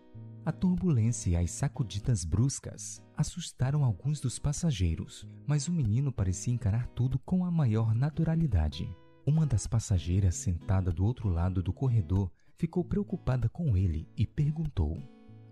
A 0.45 0.51
turbulência 0.51 1.29
e 1.29 1.35
as 1.37 1.51
sacudidas 1.51 2.25
bruscas 2.25 3.01
assustaram 3.15 3.85
alguns 3.85 4.19
dos 4.19 4.37
passageiros, 4.37 5.25
mas 5.47 5.69
o 5.69 5.71
menino 5.71 6.11
parecia 6.11 6.53
encarar 6.53 6.87
tudo 6.87 7.17
com 7.19 7.45
a 7.45 7.51
maior 7.51 7.95
naturalidade. 7.95 8.93
Uma 9.25 9.45
das 9.45 9.65
passageiras 9.65 10.35
sentada 10.35 10.91
do 10.91 11.05
outro 11.05 11.29
lado 11.29 11.63
do 11.63 11.71
corredor 11.71 12.29
ficou 12.57 12.83
preocupada 12.83 13.47
com 13.47 13.77
ele 13.77 14.05
e 14.17 14.27
perguntou: 14.27 15.01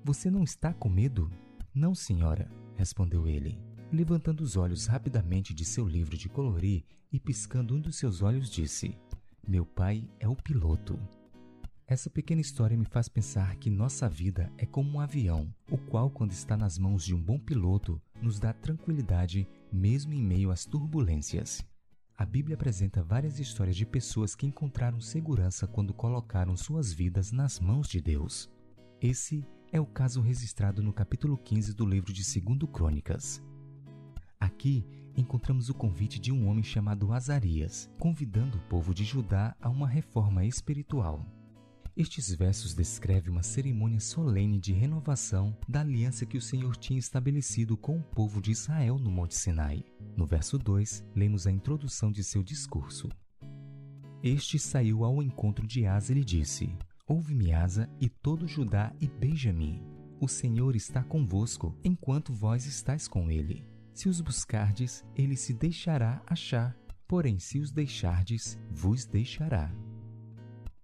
Você 0.03 0.29
não 0.29 0.43
está 0.43 0.73
com 0.73 0.89
medo? 0.89 1.29
Não, 1.73 1.93
senhora, 1.95 2.49
respondeu 2.75 3.27
ele 3.27 3.59
levantando 3.91 4.41
os 4.41 4.55
olhos 4.55 4.85
rapidamente 4.85 5.53
de 5.53 5.65
seu 5.65 5.87
livro 5.87 6.17
de 6.17 6.29
colorir 6.29 6.83
e 7.11 7.19
piscando 7.19 7.75
um 7.75 7.81
dos 7.81 7.97
seus 7.97 8.21
olhos, 8.21 8.49
disse: 8.49 8.97
Meu 9.45 9.65
pai 9.65 10.09
é 10.19 10.27
o 10.27 10.35
piloto. 10.35 10.99
Essa 11.85 12.09
pequena 12.09 12.39
história 12.39 12.77
me 12.77 12.85
faz 12.85 13.09
pensar 13.09 13.57
que 13.57 13.69
nossa 13.69 14.07
vida 14.07 14.49
é 14.57 14.65
como 14.65 14.91
um 14.91 14.99
avião, 15.01 15.53
o 15.69 15.77
qual, 15.77 16.09
quando 16.09 16.31
está 16.31 16.55
nas 16.55 16.77
mãos 16.77 17.03
de 17.03 17.13
um 17.13 17.21
bom 17.21 17.37
piloto, 17.37 18.01
nos 18.21 18.39
dá 18.39 18.53
tranquilidade 18.53 19.45
mesmo 19.69 20.13
em 20.13 20.21
meio 20.21 20.51
às 20.51 20.65
turbulências. 20.65 21.61
A 22.17 22.25
Bíblia 22.25 22.55
apresenta 22.55 23.03
várias 23.03 23.39
histórias 23.39 23.75
de 23.75 23.85
pessoas 23.85 24.35
que 24.35 24.45
encontraram 24.45 25.01
segurança 25.01 25.67
quando 25.67 25.93
colocaram 25.93 26.55
suas 26.55 26.93
vidas 26.93 27.31
nas 27.31 27.59
mãos 27.59 27.89
de 27.89 27.99
Deus. 27.99 28.49
Esse 29.01 29.43
é 29.71 29.79
o 29.79 29.85
caso 29.85 30.19
registrado 30.19 30.83
no 30.83 30.91
capítulo 30.91 31.37
15 31.37 31.73
do 31.73 31.85
livro 31.85 32.11
de 32.11 32.23
2 32.23 32.69
Crônicas. 32.71 33.41
Aqui 34.37 34.85
encontramos 35.15 35.69
o 35.69 35.73
convite 35.73 36.19
de 36.19 36.31
um 36.31 36.47
homem 36.47 36.63
chamado 36.63 37.13
Azarias, 37.13 37.89
convidando 37.97 38.57
o 38.57 38.61
povo 38.63 38.93
de 38.93 39.05
Judá 39.05 39.55
a 39.61 39.69
uma 39.69 39.87
reforma 39.87 40.43
espiritual. 40.43 41.25
Estes 41.95 42.33
versos 42.35 42.73
descrevem 42.73 43.31
uma 43.31 43.43
cerimônia 43.43 43.99
solene 43.99 44.59
de 44.59 44.73
renovação 44.73 45.55
da 45.67 45.81
aliança 45.81 46.25
que 46.25 46.37
o 46.37 46.41
Senhor 46.41 46.75
tinha 46.75 46.99
estabelecido 46.99 47.77
com 47.77 47.97
o 47.97 48.03
povo 48.03 48.41
de 48.41 48.51
Israel 48.51 48.97
no 48.97 49.11
Monte 49.11 49.35
Sinai. 49.35 49.85
No 50.17 50.25
verso 50.25 50.57
2, 50.57 51.05
lemos 51.15 51.47
a 51.47 51.51
introdução 51.51 52.11
de 52.11 52.23
seu 52.23 52.43
discurso. 52.43 53.09
Este 54.21 54.59
saiu 54.59 55.03
ao 55.05 55.21
encontro 55.21 55.65
de 55.65 55.85
Asa 55.85 56.11
e 56.11 56.15
lhe 56.15 56.25
disse: 56.25 56.73
Ouve-me, 57.11 57.51
Asa, 57.51 57.89
e 57.99 58.07
todo 58.07 58.47
Judá 58.47 58.95
e 59.01 59.05
Benjamim. 59.05 59.83
O 60.17 60.29
Senhor 60.29 60.77
está 60.77 61.03
convosco, 61.03 61.77
enquanto 61.83 62.31
vós 62.31 62.65
estáis 62.65 63.05
com 63.05 63.29
ele. 63.29 63.67
Se 63.93 64.07
os 64.07 64.21
buscardes, 64.21 65.03
ele 65.13 65.35
se 65.35 65.53
deixará 65.53 66.23
achar, 66.25 66.73
porém, 67.09 67.37
se 67.37 67.59
os 67.59 67.69
deixardes, 67.69 68.57
vos 68.69 69.03
deixará. 69.03 69.75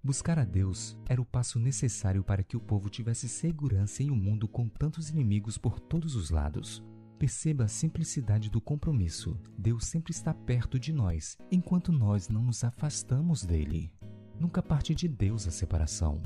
Buscar 0.03 0.37
a 0.37 0.43
Deus 0.43 0.99
era 1.07 1.21
o 1.21 1.25
passo 1.25 1.59
necessário 1.59 2.25
para 2.25 2.43
que 2.43 2.57
o 2.57 2.61
povo 2.61 2.89
tivesse 2.89 3.29
segurança 3.29 4.03
em 4.03 4.11
um 4.11 4.15
mundo 4.17 4.49
com 4.49 4.67
tantos 4.67 5.09
inimigos 5.09 5.57
por 5.57 5.79
todos 5.79 6.13
os 6.13 6.29
lados. 6.29 6.83
Perceba 7.17 7.63
a 7.63 7.69
simplicidade 7.69 8.49
do 8.49 8.59
compromisso. 8.59 9.39
Deus 9.57 9.85
sempre 9.85 10.11
está 10.11 10.33
perto 10.33 10.77
de 10.77 10.91
nós, 10.91 11.37
enquanto 11.49 11.93
nós 11.93 12.27
não 12.27 12.43
nos 12.43 12.65
afastamos 12.65 13.45
dele. 13.45 13.93
Nunca 14.39 14.61
parte 14.61 14.93
de 14.93 15.07
Deus 15.07 15.47
a 15.47 15.51
separação. 15.51 16.21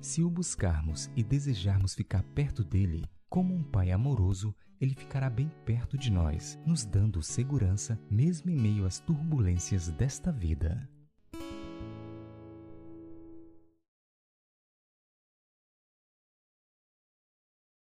Se 0.00 0.22
o 0.22 0.30
buscarmos 0.30 1.10
e 1.14 1.22
desejarmos 1.22 1.94
ficar 1.94 2.22
perto 2.34 2.64
dele, 2.64 3.04
como 3.28 3.54
um 3.54 3.62
pai 3.62 3.90
amoroso, 3.90 4.54
ele 4.80 4.94
ficará 4.94 5.28
bem 5.28 5.50
perto 5.64 5.96
de 5.96 6.10
nós, 6.10 6.58
nos 6.66 6.84
dando 6.84 7.22
segurança 7.22 7.98
mesmo 8.10 8.50
em 8.50 8.56
meio 8.56 8.86
às 8.86 8.98
turbulências 8.98 9.88
desta 9.90 10.32
vida. 10.32 10.88